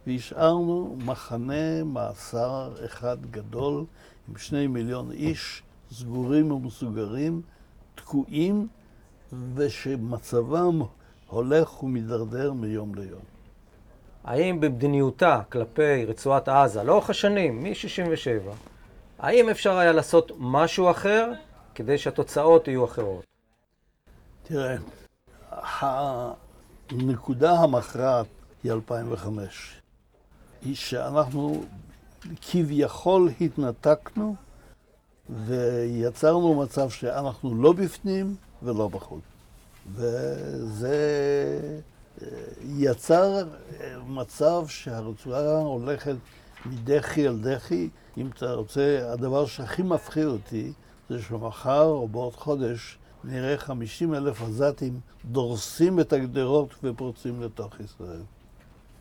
והשארנו 0.07 0.97
מחנה 1.05 1.83
מאסר 1.83 2.71
אחד 2.85 3.17
גדול 3.31 3.85
עם 4.29 4.37
שני 4.37 4.67
מיליון 4.67 5.11
איש, 5.11 5.63
סגורים 5.91 6.51
ומסוגרים, 6.51 7.41
תקועים, 7.95 8.67
ושמצבם 9.55 10.81
הולך 11.27 11.83
ומידרדר 11.83 12.53
מיום 12.53 12.95
ליום. 12.95 13.21
האם 14.23 14.59
במדיניותה 14.59 15.41
כלפי 15.51 16.05
רצועת 16.05 16.47
עזה, 16.49 16.83
לאורך 16.83 17.09
השנים, 17.09 17.63
מ-67, 17.63 18.51
האם 19.19 19.49
אפשר 19.49 19.77
היה 19.77 19.91
לעשות 19.91 20.31
משהו 20.37 20.91
אחר 20.91 21.31
כדי 21.75 21.97
שהתוצאות 21.97 22.67
יהיו 22.67 22.85
אחרות? 22.85 23.28
תראה, 24.49 24.75
הנקודה 26.91 27.51
המכרעת 27.51 28.25
היא 28.63 28.71
2005. 28.71 29.81
היא 30.61 30.75
שאנחנו 30.75 31.63
כביכול 32.41 33.29
התנתקנו 33.41 34.35
ויצרנו 35.29 36.61
מצב 36.61 36.89
שאנחנו 36.89 37.55
לא 37.55 37.73
בפנים 37.73 38.35
ולא 38.63 38.87
בחוץ. 38.87 39.21
וזה 39.93 40.97
אה, 42.21 42.27
יצר 42.63 43.37
אה, 43.37 43.97
מצב 44.07 44.67
שהרצועה 44.67 45.57
הולכת 45.57 46.15
מדחי 46.65 47.27
אל 47.27 47.37
דחי. 47.37 47.89
אם 48.17 48.27
אתה 48.27 48.53
רוצה, 48.53 49.11
הדבר 49.13 49.45
שהכי 49.45 49.81
מפחיד 49.81 50.25
אותי 50.25 50.73
זה 51.09 51.21
שמחר 51.21 51.85
או 51.85 52.07
בעוד 52.07 52.33
חודש 52.33 52.97
נראה 53.23 53.57
50 53.57 54.13
אלף 54.13 54.41
עזתים 54.41 54.99
דורסים 55.25 55.99
את 55.99 56.13
הגדרות 56.13 56.75
ופורצים 56.83 57.41
לתוך 57.41 57.79
ישראל. 57.79 58.21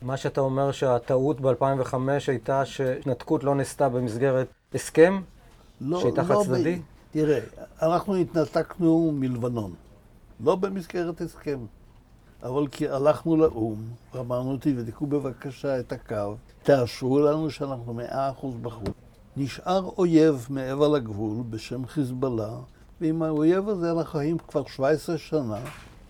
מה 0.01 0.17
שאתה 0.17 0.41
אומר 0.41 0.71
שהטעות 0.71 1.41
ב-2005 1.41 1.95
הייתה 2.27 2.65
שהתנתקות 2.65 3.43
לא 3.43 3.55
נעשתה 3.55 3.89
במסגרת 3.89 4.47
הסכם? 4.73 5.21
לא, 5.81 5.99
שהייתה 5.99 6.21
לא 6.21 6.27
חד-צדדי? 6.27 6.75
ב... 6.75 6.81
תראה, 7.11 7.39
אנחנו 7.81 8.15
התנתקנו 8.15 9.11
מלבנון, 9.13 9.73
לא 10.43 10.55
במסגרת 10.55 11.21
הסכם, 11.21 11.59
אבל 12.43 12.67
כי 12.67 12.89
הלכנו 12.89 13.37
לאו"ם 13.37 13.83
ואמרנו, 14.13 14.57
תבדקו 14.57 15.07
בבקשה 15.07 15.79
את 15.79 15.91
הקו, 15.91 16.35
תאשרו 16.63 17.19
לנו 17.19 17.51
שאנחנו 17.51 17.93
מאה 17.93 18.29
אחוז 18.29 18.55
בחוץ. 18.61 18.89
נשאר 19.37 19.89
אויב 19.97 20.47
מעבר 20.49 20.87
לגבול 20.87 21.43
בשם 21.49 21.85
חיזבאללה, 21.85 22.55
ועם 23.01 23.21
האויב 23.21 23.69
הזה 23.69 23.91
אנחנו 23.91 24.11
חיים 24.11 24.37
כבר 24.37 24.63
17 24.65 25.17
שנה, 25.17 25.59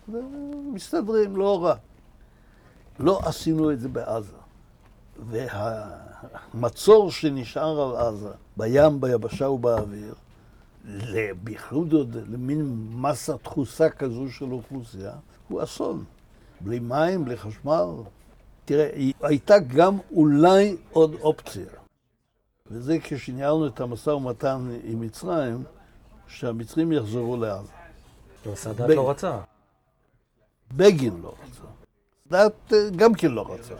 ומסתדרים, 0.08 1.36
לא 1.36 1.64
רע. 1.64 1.74
לא 2.98 3.20
עשינו 3.24 3.72
את 3.72 3.80
זה 3.80 3.88
בעזה. 3.88 4.36
והמצור 6.54 7.10
שנשאר 7.10 7.80
על 7.80 8.06
עזה, 8.06 8.30
בים, 8.56 9.00
ביבשה 9.00 9.48
ובאוויר, 9.48 10.14
בייחוד 11.44 11.92
עוד 11.92 12.16
למין 12.28 12.86
מסה 12.92 13.34
דחוסה 13.44 13.90
כזו 13.90 14.30
של 14.30 14.52
אוכלוסייה, 14.52 15.12
הוא 15.48 15.62
אסון. 15.62 16.04
בלי 16.60 16.78
מים, 16.78 17.24
בלי 17.24 17.36
חשמל. 17.36 17.86
תראה, 18.64 18.90
הייתה 19.22 19.58
גם 19.58 19.98
אולי 20.12 20.76
עוד 20.92 21.14
אופציה. 21.20 21.66
וזה 22.70 22.98
כשניהלנו 23.02 23.66
את 23.66 23.80
המשא 23.80 24.10
ומתן 24.10 24.70
עם 24.84 25.00
מצרים, 25.00 25.64
שהמצרים 26.30 26.92
יחזרו 26.92 27.36
לעזה. 27.36 27.72
סאדאת 28.54 28.88
ב- 28.88 28.92
לא 28.92 29.10
רצה. 29.10 29.38
בגין 30.76 31.20
לא 31.22 31.34
רצה. 31.44 31.62
סאדאת 32.28 32.72
אה, 32.72 32.90
גם 32.96 33.14
כן 33.14 33.30
לא 33.30 33.54
רצה. 33.54 33.74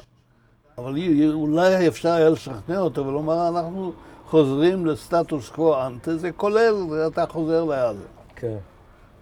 אבל 0.78 0.94
אולי 1.32 1.88
אפשר 1.88 2.08
היה 2.12 2.28
לשכנע 2.28 2.78
אותו 2.78 3.06
ולומר, 3.06 3.48
אנחנו 3.48 3.92
חוזרים 4.26 4.86
לסטטוס 4.86 5.48
קוו 5.48 5.86
אנטה, 5.86 6.16
זה 6.16 6.32
כולל, 6.32 6.74
אתה 7.06 7.26
חוזר 7.26 7.64
לעזה. 7.64 8.06
כן. 8.36 8.56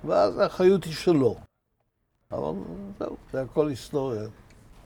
ואז 0.05 0.39
האחריות 0.39 0.85
היא 0.85 0.95
שלו. 0.95 1.37
אבל 2.33 2.53
זהו, 2.99 3.17
זה 3.33 3.43
הכל 3.43 3.69
היסטוריה. 3.69 4.23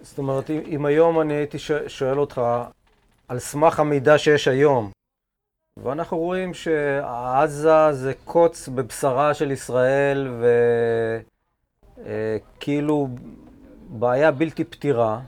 זאת 0.01 0.19
אומרת, 0.19 0.51
אם, 0.51 0.87
היום 0.87 1.21
אני 1.21 1.35
הייתי 1.35 1.59
שואל 1.89 2.19
אותך, 2.19 2.41
על 3.29 3.39
סמך 3.39 3.81
המידע 3.81 4.19
שיש 4.19 4.49
היום, 4.49 4.91
ואנחנו 5.77 6.19
רואים 6.19 6.55
שעזה 6.55 7.93
זה 7.93 8.13
קוץ 8.25 8.69
בבשרה 8.69 9.35
של 9.35 9.51
ישראל, 9.51 10.29
וכאילו 11.99 13.09
בעיה 13.89 14.31
בלתי 14.31 14.65
פתירה, 14.65 15.21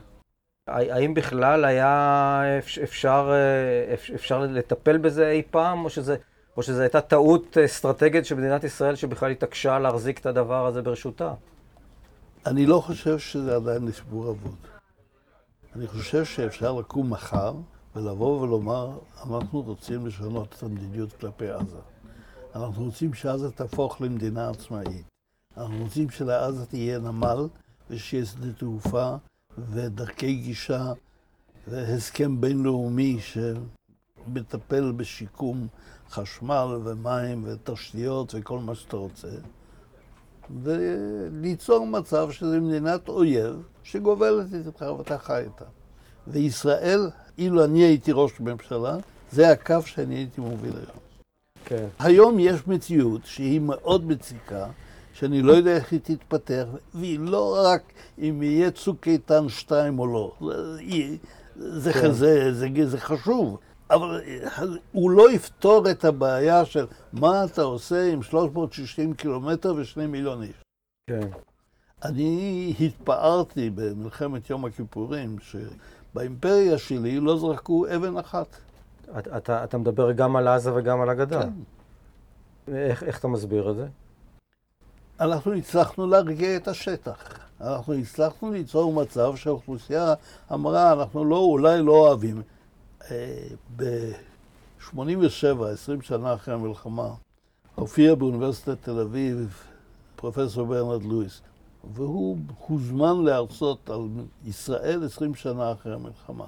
האם 0.67 1.13
בכלל 1.13 1.65
היה 1.65 2.41
אפ- 2.59 2.77
אפשר, 2.83 3.31
אה, 3.33 3.93
אפ- 3.93 4.09
אפשר 4.15 4.39
לטפל 4.39 4.97
בזה 4.97 5.29
אי 5.29 5.41
פעם, 5.51 5.85
או 5.85 5.89
שזה... 5.89 6.15
או 6.57 6.63
שזו 6.63 6.81
הייתה 6.81 7.01
טעות 7.01 7.57
אסטרטגית 7.57 8.25
של 8.25 8.35
מדינת 8.35 8.63
ישראל 8.63 8.95
שבכלל 8.95 9.31
התעקשה 9.31 9.79
להחזיק 9.79 10.19
את 10.19 10.25
הדבר 10.25 10.65
הזה 10.65 10.81
ברשותה? 10.81 11.33
אני 12.45 12.65
לא 12.65 12.79
חושב 12.79 13.19
שזה 13.19 13.55
עדיין 13.55 13.91
סיפור 13.91 14.23
אבוד. 14.31 14.55
אני 15.75 15.87
חושב 15.87 16.25
שאפשר 16.25 16.71
לקום 16.71 17.09
מחר 17.09 17.53
ולבוא 17.95 18.41
ולומר, 18.41 18.97
אנחנו 19.23 19.61
רוצים 19.61 20.05
לשנות 20.05 20.55
את 20.57 20.63
המדיניות 20.63 21.13
כלפי 21.13 21.49
עזה. 21.49 21.79
אנחנו 22.55 22.85
רוצים 22.85 23.13
שעזה 23.13 23.51
תהפוך 23.51 24.01
למדינה 24.01 24.49
עצמאית. 24.49 25.05
אנחנו 25.57 25.83
רוצים 25.83 26.09
שלעזה 26.09 26.65
תהיה 26.65 26.99
נמל 26.99 27.47
ושיהיה 27.89 28.25
שדה 28.25 28.53
תעופה 28.53 29.15
ודרכי 29.57 30.35
גישה 30.35 30.93
והסכם 31.67 32.41
בינלאומי 32.41 33.17
שמטפל 33.19 34.91
בשיקום 34.91 35.67
חשמל 36.09 36.79
ומים 36.83 37.43
ותשתיות 37.45 38.35
וכל 38.35 38.59
מה 38.59 38.75
שאתה 38.75 38.97
רוצה. 38.97 39.27
וליצור 40.63 41.87
מצב 41.87 42.31
שזו 42.31 42.61
מדינת 42.61 43.07
אויב 43.07 43.63
שגובלת 43.83 44.53
איתך 44.53 44.85
ואתה 44.97 45.17
חי 45.17 45.43
איתה. 45.43 45.65
וישראל, 46.27 47.09
אילו 47.37 47.63
אני 47.65 47.79
הייתי 47.79 48.11
ראש 48.13 48.39
ממשלה, 48.39 48.97
זה 49.31 49.49
הקו 49.51 49.81
שאני 49.85 50.15
הייתי 50.15 50.41
מוביל 50.41 50.73
היום. 50.73 50.99
כן. 51.65 51.85
היום 51.99 52.39
יש 52.39 52.67
מציאות 52.67 53.21
שהיא 53.25 53.59
מאוד 53.59 54.05
מציקה, 54.07 54.65
שאני 55.13 55.41
לא 55.41 55.51
יודע 55.53 55.75
איך 55.75 55.91
היא 55.91 55.99
תתפתח, 56.03 56.65
והיא 56.93 57.19
לא 57.19 57.57
רק 57.65 57.81
אם 58.19 58.43
יהיה 58.43 58.71
צוק 58.71 59.07
איתן 59.07 59.49
2 59.49 59.99
או 59.99 60.07
לא. 60.07 60.33
זה, 60.41 60.79
היא- 60.79 61.17
זה, 61.55 61.93
כן. 61.93 62.11
זה, 62.11 62.53
זה, 62.53 62.67
זה 62.85 62.99
חשוב, 62.99 63.57
אבל 63.89 64.21
הוא 64.91 65.11
לא 65.11 65.31
יפתור 65.31 65.91
את 65.91 66.05
הבעיה 66.05 66.65
של 66.65 66.85
מה 67.13 67.43
אתה 67.45 67.61
עושה 67.61 68.11
עם 68.11 68.23
360 68.23 69.13
קילומטר 69.13 69.73
ושני 69.77 70.07
מיליון 70.07 70.43
איש. 70.43 70.55
כן. 71.09 71.27
אני 72.03 72.73
התפארתי 72.79 73.69
במלחמת 73.69 74.49
יום 74.49 74.65
הכיפורים, 74.65 75.35
שבאימפריה 76.15 76.77
שלי 76.77 77.19
לא 77.19 77.37
זרקו 77.37 77.85
אבן 77.95 78.17
אחת. 78.17 78.47
אתה, 79.19 79.37
אתה, 79.37 79.63
אתה 79.63 79.77
מדבר 79.77 80.11
גם 80.11 80.35
על 80.35 80.47
עזה 80.47 80.73
וגם 80.75 81.01
על 81.01 81.09
הגדה. 81.09 81.41
כן. 81.41 81.49
איך, 82.75 83.03
איך 83.03 83.19
אתה 83.19 83.27
מסביר 83.27 83.71
את 83.71 83.75
זה? 83.75 83.87
אנחנו 85.19 85.53
הצלחנו 85.53 86.07
להרגיע 86.07 86.55
את 86.55 86.67
השטח. 86.67 87.39
אנחנו 87.61 87.93
הצלחנו 87.93 88.51
ליצור 88.51 88.93
מצב 88.93 89.35
שהאוכלוסייה 89.35 90.13
אמרה, 90.53 90.93
אנחנו 90.93 91.25
לא, 91.25 91.37
אולי 91.37 91.81
לא 91.81 91.91
אוהבים. 91.91 92.41
ב-87, 93.75 95.65
20 95.73 96.01
שנה 96.01 96.33
אחרי 96.33 96.53
המלחמה, 96.53 97.09
הופיע 97.75 98.15
באוניברסיטת 98.15 98.77
תל 98.81 98.99
אביב 98.99 99.63
פרופסור 100.15 100.65
ברנרד 100.65 101.03
לואיס, 101.03 101.41
והוא 101.93 102.37
הוזמן 102.67 103.23
להרצות 103.23 103.89
על 103.89 104.07
ישראל 104.45 105.05
20 105.05 105.35
שנה 105.35 105.71
אחרי 105.71 105.93
המלחמה. 105.93 106.45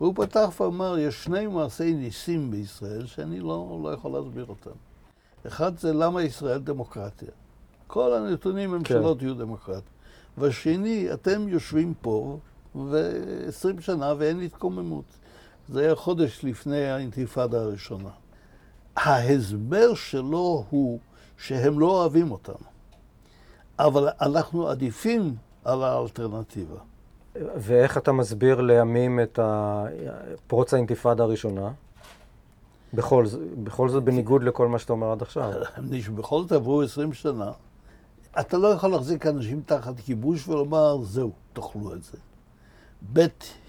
והוא 0.00 0.14
פתח 0.14 0.60
ואמר, 0.60 0.98
יש 0.98 1.24
שני 1.24 1.46
מעשי 1.46 1.94
ניסים 1.94 2.50
בישראל 2.50 3.06
שאני 3.06 3.40
לא, 3.40 3.80
לא 3.82 3.92
יכול 3.92 4.12
להסביר 4.12 4.46
אותם. 4.48 4.70
אחד 5.46 5.78
זה 5.78 5.92
למה 5.92 6.22
ישראל 6.22 6.58
דמוקרטיה. 6.58 7.28
כל 7.86 8.12
הנתונים 8.14 8.70
ממשלות 8.70 9.18
כן. 9.18 9.24
יהיו 9.24 9.34
דמוקרטיות. 9.34 9.84
והשני, 10.38 11.12
אתם 11.12 11.48
יושבים 11.48 11.94
פה 12.00 12.38
ו-20 12.74 13.80
שנה 13.80 14.14
ואין 14.18 14.40
התקוממות. 14.40 15.04
זה 15.68 15.80
היה 15.80 15.94
חודש 15.94 16.44
לפני 16.44 16.86
האינתיפאדה 16.90 17.60
הראשונה. 17.60 18.10
ההסבר 18.96 19.94
שלו 19.94 20.64
הוא 20.70 20.98
שהם 21.38 21.80
לא 21.80 21.86
אוהבים 21.86 22.30
אותנו, 22.30 22.66
אבל 23.86 24.08
אנחנו 24.20 24.68
עדיפים 24.68 25.34
על 25.64 25.82
האלטרנטיבה. 25.82 26.78
ואיך 27.36 27.98
אתה 27.98 28.12
מסביר 28.12 28.60
לימים 28.60 29.20
את 29.20 29.38
פרוץ 30.46 30.74
האינתיפאדה 30.74 31.22
הראשונה? 31.22 31.70
בכל, 32.94 33.24
בכל 33.64 33.88
זאת 33.88 34.04
בניגוד 34.04 34.42
לכל 34.42 34.68
מה 34.68 34.78
שאתה 34.78 34.92
אומר 34.92 35.12
עד 35.12 35.22
עכשיו. 35.22 35.52
שבכל 36.06 36.42
זאת 36.42 36.52
עברו 36.52 36.82
20 36.82 37.12
שנה, 37.12 37.52
אתה 38.40 38.58
לא 38.58 38.68
יכול 38.68 38.90
להחזיק 38.90 39.26
אנשים 39.26 39.62
תחת 39.66 40.00
כיבוש 40.00 40.48
ולומר, 40.48 41.02
זהו, 41.02 41.32
תאכלו 41.52 41.94
את 41.94 42.02
זה. 42.02 42.18
ב', 43.12 43.26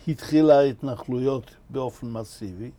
התחילה 0.08 0.60
ההתנחלויות 0.60 1.52
באופן 1.70 2.08
מסיבי, 2.08 2.72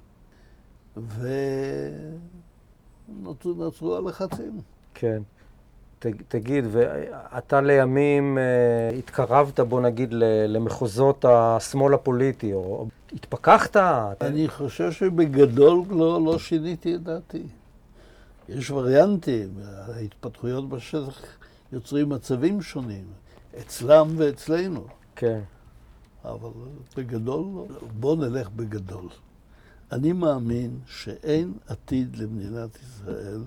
ונוצרו 3.09 3.97
הלחצים. 3.97 4.61
כן. 4.95 5.23
תגיד, 6.29 6.65
ואתה 6.71 7.61
לימים 7.61 8.39
אה, 8.39 8.97
התקרבת, 8.99 9.61
בוא 9.61 9.81
נגיד, 9.81 10.09
למחוזות 10.49 11.25
השמאל 11.29 11.95
הפוליטי, 11.95 12.53
או 12.53 12.89
התפכחת? 13.13 13.77
אני 14.21 14.49
חושב 14.49 14.93
שבגדול 14.93 15.83
לא, 15.91 16.25
לא 16.25 16.39
שיניתי 16.39 16.95
את 16.95 17.03
דעתי. 17.03 17.43
יש 18.49 18.71
וריאנטים, 18.71 19.49
ההתפתחויות 19.97 20.69
בשטח 20.69 21.21
יוצרים 21.73 22.09
מצבים 22.09 22.63
שונים, 22.63 23.05
אצלם 23.61 24.09
ואצלנו. 24.17 24.85
כן. 25.17 25.41
אבל 26.25 26.51
בגדול, 26.97 27.45
בוא 28.01 28.17
נלך 28.17 28.51
בגדול. 28.51 29.09
אני 29.93 30.13
מאמין 30.13 30.79
שאין 30.87 31.53
עתיד 31.67 32.17
למדינת 32.17 32.79
ישראל 32.83 33.41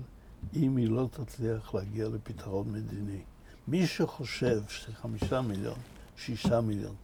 אם 0.54 0.76
היא 0.76 0.90
לא 0.90 1.08
תצליח 1.10 1.74
להגיע 1.74 2.08
לפתרון 2.08 2.72
מדיני. 2.72 3.20
מי 3.68 3.86
שחושב 3.86 4.60
שחמישה 4.68 5.40
מיליון, 5.40 5.78
שישה 6.16 6.60
מיליון, 6.60 6.94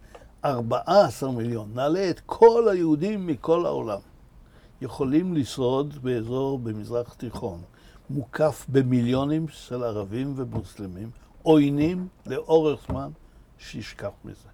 ארבעה 0.44 1.04
עשר 1.06 1.30
מיליון, 1.30 1.70
נעלה 1.74 2.10
את 2.10 2.20
כל 2.26 2.68
היהודים 2.72 3.26
מכל 3.26 3.66
העולם, 3.66 3.98
יכולים 4.80 5.34
לשרוד 5.34 6.02
באזור 6.02 6.58
במזרח 6.58 7.14
תיכון, 7.14 7.60
מוקף 8.10 8.66
במיליונים 8.68 9.48
של 9.48 9.84
ערבים 9.84 10.32
ומוסלמים, 10.36 11.10
עוינים 11.42 12.08
לאורך 12.26 12.80
זמן, 12.88 13.10
שישכח 13.58 14.10
מזה. 14.24 14.48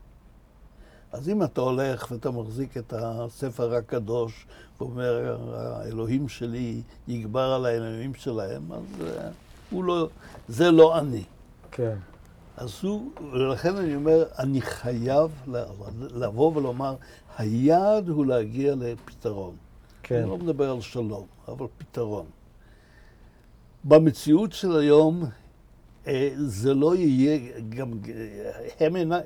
אז 1.13 1.29
אם 1.29 1.43
אתה 1.43 1.61
הולך 1.61 2.11
ואתה 2.11 2.31
מחזיק 2.31 2.77
את 2.77 2.93
הספר 2.97 3.75
הקדוש 3.75 4.47
ואומר, 4.81 5.37
האלוהים 5.55 6.29
שלי 6.29 6.83
יגבר 7.09 7.53
על 7.53 7.67
האלוהים 7.67 8.15
שלהם, 8.15 8.73
אז 8.73 9.07
אה, 9.07 9.29
הוא 9.71 9.85
לא, 9.85 10.09
זה 10.49 10.71
לא 10.71 10.99
אני. 10.99 11.25
כן. 11.71 11.97
אז 12.57 12.79
הוא, 12.83 13.11
ולכן 13.33 13.77
אני 13.77 13.95
אומר, 13.95 14.25
אני 14.39 14.61
חייב 14.61 15.31
לבוא 16.15 16.57
ולומר, 16.57 16.95
היעד 17.39 18.09
הוא 18.09 18.27
להגיע 18.27 18.75
לפתרון. 18.75 19.55
כן. 20.03 20.17
אני 20.17 20.31
לא 20.31 20.39
מדבר 20.39 20.71
על 20.71 20.81
שלום, 20.81 21.27
אבל 21.49 21.67
פתרון. 21.79 22.27
במציאות 23.85 24.53
של 24.53 24.77
היום, 24.77 25.25
זה 26.37 26.75
לא 26.75 26.97
יהיה, 26.97 27.61
גם 27.69 27.91
הם, 28.81 28.97
אינה, 28.97 29.21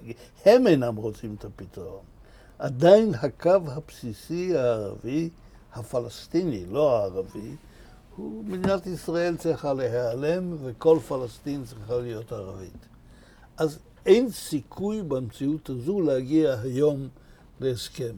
הם 0.45 0.67
אינם 0.67 0.97
רוצים 0.97 1.37
את 1.39 1.45
הפתרון. 1.45 2.03
עדיין 2.59 3.15
הקו 3.15 3.59
הבסיסי 3.67 4.57
הערבי, 4.57 5.29
הפלסטיני, 5.75 6.67
לא 6.67 6.97
הערבי, 6.97 7.57
הוא, 8.17 8.45
מדינת 8.45 8.87
ישראל 8.87 9.37
צריכה 9.37 9.73
להיעלם 9.73 10.57
וכל 10.63 10.99
פלסטין 11.09 11.65
צריכה 11.65 11.97
להיות 11.99 12.33
ערבית. 12.33 12.87
אז 13.57 13.79
אין 14.07 14.31
סיכוי 14.31 15.03
במציאות 15.03 15.71
הזו 15.71 16.01
להגיע 16.01 16.57
היום 16.63 17.09
להסכם. 17.61 18.15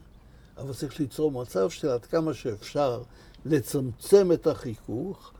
אבל 0.58 0.72
צריך 0.72 1.00
ליצור 1.00 1.32
מצב 1.32 1.70
של 1.70 1.88
עד 1.88 2.04
כמה 2.06 2.34
שאפשר 2.34 3.02
לצמצם 3.44 4.32
את 4.32 4.46
החיכוך 4.46 5.32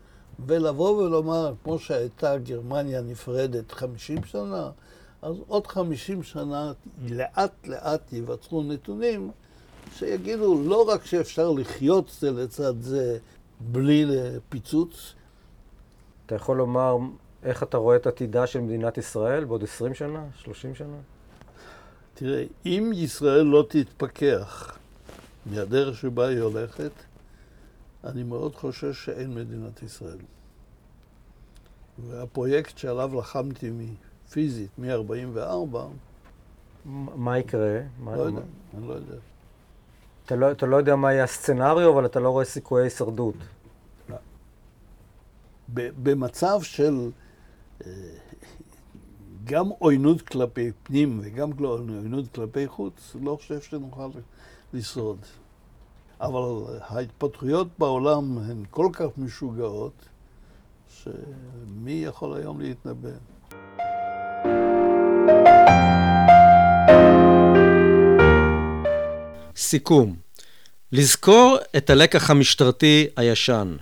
ולבוא 0.47 1.03
ולומר, 1.03 1.55
כמו 1.65 1.79
שהייתה 1.79 2.39
גרמניה 2.39 3.03
נפרדת 3.03 3.73
50 3.73 4.25
שנה, 4.25 4.71
אז 5.23 5.37
עוד 5.49 5.67
50 5.67 6.23
שנה 6.23 6.73
לאט 7.09 7.67
לאט 7.67 8.13
ייווצרו 8.13 8.63
נתונים 8.63 9.31
שיגידו 9.97 10.63
לא 10.69 10.89
רק 10.89 11.07
שאפשר 11.07 11.51
לחיות 11.51 12.17
זה 12.21 12.31
לצד 12.31 12.81
זה 12.81 13.19
בלי 13.61 14.07
פיצוץ. 14.49 15.15
אתה 16.27 16.35
יכול 16.35 16.57
לומר 16.57 16.97
איך 17.43 17.63
אתה 17.63 17.77
רואה 17.77 17.97
את 17.97 18.07
עתידה 18.07 18.47
של 18.47 18.61
מדינת 18.61 18.99
ישראל 18.99 19.45
בעוד 19.45 19.63
20 19.63 19.95
שנה, 19.95 20.25
30 20.39 20.75
שנה? 20.75 20.97
תראה, 22.15 22.45
אם 22.67 22.93
ישראל 22.95 23.43
לא 23.43 23.65
תתפכח 23.69 24.79
מהדרך 25.47 25.97
שבה 25.97 26.29
היא 26.29 26.41
הולכת, 26.41 26.93
אני 28.07 28.23
מאוד 28.23 28.55
חושש 28.55 29.05
שאין 29.05 29.35
מדינת 29.35 29.83
ישראל. 29.83 30.19
והפרויקט 31.99 32.79
שעליו 32.79 33.19
לחמתי 33.19 33.71
פיזית 34.31 34.71
מ-44... 34.79 35.77
מה 37.17 37.39
יקרה? 37.39 37.81
לא 38.05 38.21
יודע, 38.21 38.41
אני 38.77 38.89
לא 38.89 38.93
יודע. 38.93 39.15
אתה 40.27 40.37
לא, 40.37 40.51
אתה 40.51 40.67
לא 40.67 40.77
יודע 40.77 40.97
מה 40.97 41.13
יהיה 41.13 41.25
הסצנריו, 41.25 41.93
אבל 41.93 42.07
אתה 42.07 42.21
לא 42.21 42.31
רואה 42.31 42.45
סיכויי 42.45 42.85
הישרדות. 42.85 43.35
לא. 44.09 44.17
במצב 46.03 46.63
של 46.63 47.11
אה, 47.87 47.91
גם 49.45 49.69
עוינות 49.69 50.23
כלפי 50.23 50.73
פנים 50.83 51.21
וגם 51.23 51.51
עוינות 51.59 52.35
כלפי 52.35 52.69
חוץ, 52.69 53.17
לא 53.23 53.37
חושב 53.37 53.61
שנוכל 53.61 54.09
לשרוד. 54.73 55.19
אבל 56.21 56.43
ההתפתחויות 56.81 57.69
בעולם 57.79 58.39
הן 58.39 58.65
כל 58.71 58.89
כך 58.93 59.07
משוגעות, 59.19 59.93
שמי 60.89 61.93
יכול 61.93 62.37
היום 62.37 62.61
להתנבא? 62.61 63.09
סיכום 69.57 70.17
לזכור 70.93 71.57
את 71.77 71.91
הלקח 71.91 72.31
המשטרתי 72.31 73.07
הישן. 73.17 73.77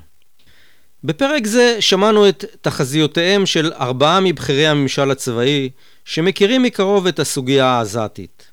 בפרק 1.05 1.47
זה 1.47 1.77
שמענו 1.81 2.29
את 2.29 2.45
תחזיותיהם 2.61 3.47
של 3.47 3.73
ארבעה 3.73 4.21
מבכירי 4.21 4.67
הממשל 4.67 5.11
הצבאי 5.11 5.71
שמכירים 6.05 6.63
מקרוב 6.63 7.07
את 7.07 7.19
הסוגיה 7.19 7.67
העזתית. 7.67 8.53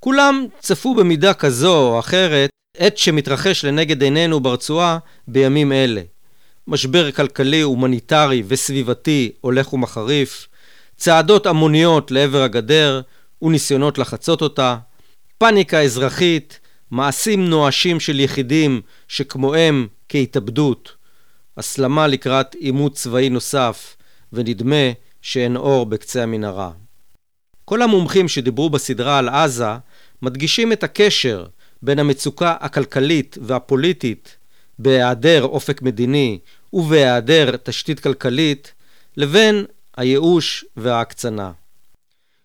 כולם 0.00 0.46
צפו 0.58 0.94
במידה 0.94 1.34
כזו 1.34 1.76
או 1.78 1.98
אחרת 1.98 2.50
עת 2.76 2.98
שמתרחש 2.98 3.64
לנגד 3.64 4.02
עינינו 4.02 4.40
ברצועה 4.40 4.98
בימים 5.28 5.72
אלה. 5.72 6.02
משבר 6.66 7.12
כלכלי, 7.12 7.60
הומניטרי 7.60 8.42
וסביבתי 8.46 9.32
הולך 9.40 9.72
ומחריף, 9.72 10.48
צעדות 10.96 11.46
המוניות 11.46 12.10
לעבר 12.10 12.42
הגדר 12.42 13.00
וניסיונות 13.42 13.98
לחצות 13.98 14.42
אותה, 14.42 14.76
פאניקה 15.38 15.82
אזרחית, 15.82 16.60
מעשים 16.90 17.48
נואשים 17.48 18.00
של 18.00 18.20
יחידים 18.20 18.80
שכמוהם 19.08 19.88
כהתאבדות, 20.08 20.94
הסלמה 21.56 22.06
לקראת 22.06 22.54
עימות 22.54 22.94
צבאי 22.94 23.28
נוסף, 23.28 23.96
ונדמה 24.32 24.90
שאין 25.22 25.56
אור 25.56 25.86
בקצה 25.86 26.22
המנהרה. 26.22 26.70
כל 27.64 27.82
המומחים 27.82 28.28
שדיברו 28.28 28.70
בסדרה 28.70 29.18
על 29.18 29.28
עזה 29.28 29.72
מדגישים 30.22 30.72
את 30.72 30.84
הקשר 30.84 31.46
בין 31.82 31.98
המצוקה 31.98 32.56
הכלכלית 32.60 33.38
והפוליטית 33.42 34.36
בהיעדר 34.78 35.42
אופק 35.42 35.82
מדיני 35.82 36.38
ובהיעדר 36.72 37.56
תשתית 37.56 38.00
כלכלית 38.00 38.72
לבין 39.16 39.64
הייאוש 39.96 40.64
וההקצנה. 40.76 41.52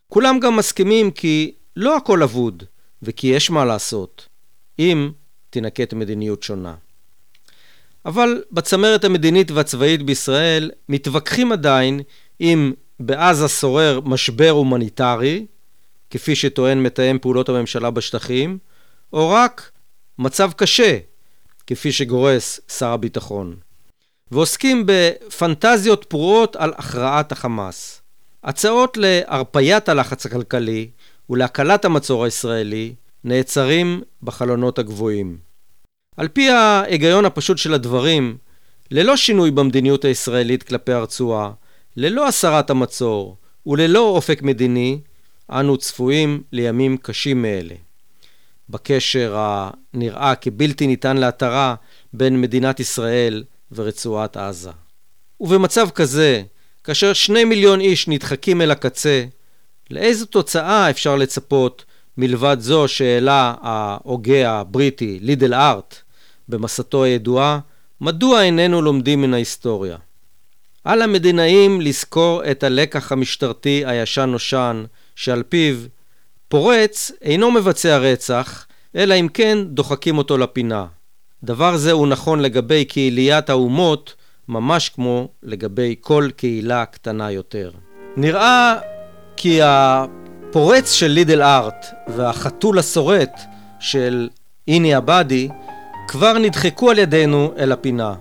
כולם 0.07 0.39
גם 0.39 0.55
מסכימים 0.55 1.11
כי 1.11 1.51
לא 1.75 1.97
הכל 1.97 2.23
אבוד 2.23 2.63
וכי 3.01 3.27
יש 3.27 3.49
מה 3.49 3.65
לעשות, 3.65 4.27
אם 4.79 5.11
תינקט 5.49 5.93
מדיניות 5.93 6.43
שונה. 6.43 6.75
אבל 8.05 8.43
בצמרת 8.51 9.03
המדינית 9.03 9.51
והצבאית 9.51 10.03
בישראל 10.03 10.71
מתווכחים 10.89 11.51
עדיין 11.51 12.01
אם 12.41 12.73
בעזה 12.99 13.47
שורר 13.47 13.99
משבר 14.05 14.49
הומניטרי, 14.49 15.45
כפי 16.09 16.35
שטוען 16.35 16.83
מתאם 16.83 17.17
פעולות 17.19 17.49
הממשלה 17.49 17.91
בשטחים, 17.91 18.57
או 19.15 19.29
רק 19.29 19.71
מצב 20.19 20.51
קשה, 20.55 20.97
כפי 21.67 21.91
שגורס 21.91 22.59
שר 22.77 22.89
הביטחון. 22.89 23.55
ועוסקים 24.31 24.83
בפנטזיות 24.85 26.05
פרועות 26.05 26.55
על 26.55 26.73
הכרעת 26.77 27.31
החמאס. 27.31 28.01
הצעות 28.43 28.97
להרפיית 28.97 29.89
הלחץ 29.89 30.25
הכלכלי 30.25 30.89
ולהקלת 31.29 31.85
המצור 31.85 32.25
הישראלי 32.25 32.95
נעצרים 33.23 34.01
בחלונות 34.23 34.79
הגבוהים. 34.79 35.37
על 36.17 36.27
פי 36.27 36.49
ההיגיון 36.49 37.25
הפשוט 37.25 37.57
של 37.57 37.73
הדברים, 37.73 38.37
ללא 38.91 39.17
שינוי 39.17 39.51
במדיניות 39.51 40.05
הישראלית 40.05 40.63
כלפי 40.63 40.93
הרצועה, 40.93 41.51
ללא 41.97 42.27
הסרת 42.27 42.69
המצור 42.69 43.37
וללא 43.65 43.99
אופק 43.99 44.41
מדיני, 44.41 44.99
אנו 45.51 45.77
צפויים 45.77 46.43
לימים 46.51 46.97
קשים 46.97 47.41
מאלה. 47.41 47.75
בקשר 48.69 49.35
הנראה 49.37 50.35
כבלתי 50.35 50.87
ניתן 50.87 51.17
להתרה 51.17 51.75
בין 52.13 52.41
מדינת 52.41 52.79
ישראל 52.79 53.43
ורצועת 53.71 54.37
עזה. 54.37 54.71
ובמצב 55.39 55.89
כזה, 55.89 56.43
כאשר 56.83 57.13
שני 57.13 57.43
מיליון 57.43 57.79
איש 57.79 58.07
נדחקים 58.07 58.61
אל 58.61 58.71
הקצה, 58.71 59.25
לאיזו 59.91 60.25
תוצאה 60.25 60.89
אפשר 60.89 61.15
לצפות 61.15 61.85
מלבד 62.17 62.57
זו 62.59 62.87
שהעלה 62.87 63.53
ההוגה 63.61 64.51
הבריטי 64.51 65.19
לידל 65.21 65.53
ארט 65.53 65.95
במסתו 66.49 67.03
הידועה, 67.03 67.59
מדוע 68.01 68.43
איננו 68.43 68.81
לומדים 68.81 69.21
מן 69.21 69.33
ההיסטוריה? 69.33 69.97
על 70.83 71.01
המדינאים 71.01 71.81
לזכור 71.81 72.51
את 72.51 72.63
הלקח 72.63 73.11
המשטרתי 73.11 73.83
הישן 73.85 74.29
נושן, 74.29 74.85
שעל 75.15 75.43
פיו 75.43 75.75
פורץ 76.47 77.11
אינו 77.21 77.51
מבצע 77.51 77.97
רצח, 77.97 78.65
אלא 78.95 79.13
אם 79.13 79.27
כן 79.33 79.57
דוחקים 79.65 80.17
אותו 80.17 80.37
לפינה. 80.37 80.85
דבר 81.43 81.77
זה 81.77 81.91
הוא 81.91 82.07
נכון 82.07 82.39
לגבי 82.39 82.85
קהיליית 82.85 83.49
האומות, 83.49 84.13
ממש 84.47 84.89
כמו 84.89 85.27
לגבי 85.43 85.95
כל 86.01 86.29
קהילה 86.35 86.85
קטנה 86.85 87.31
יותר. 87.31 87.71
נראה 88.17 88.75
כי 89.37 89.59
הפורץ 89.63 90.91
של 90.91 91.07
לידל 91.07 91.41
ארט 91.41 91.85
והחתול 92.07 92.79
השורט 92.79 93.39
של 93.79 94.29
איני 94.67 94.93
עבדי 94.93 95.49
כבר 96.07 96.37
נדחקו 96.37 96.91
על 96.91 96.99
ידינו 96.99 97.51
אל 97.57 97.71
הפינה. 97.71 98.13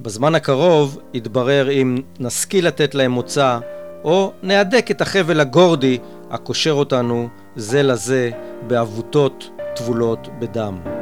בזמן 0.00 0.34
הקרוב 0.34 0.98
יתברר 1.14 1.70
אם 1.70 1.98
נשכיל 2.20 2.66
לתת 2.66 2.94
להם 2.94 3.10
מוצא 3.10 3.58
או 4.04 4.32
נהדק 4.42 4.90
את 4.90 5.00
החבל 5.00 5.40
הגורדי 5.40 5.98
הקושר 6.30 6.72
אותנו 6.72 7.28
זה 7.56 7.82
לזה 7.82 8.30
בעבותות 8.66 9.50
טבולות 9.76 10.28
בדם. 10.38 10.99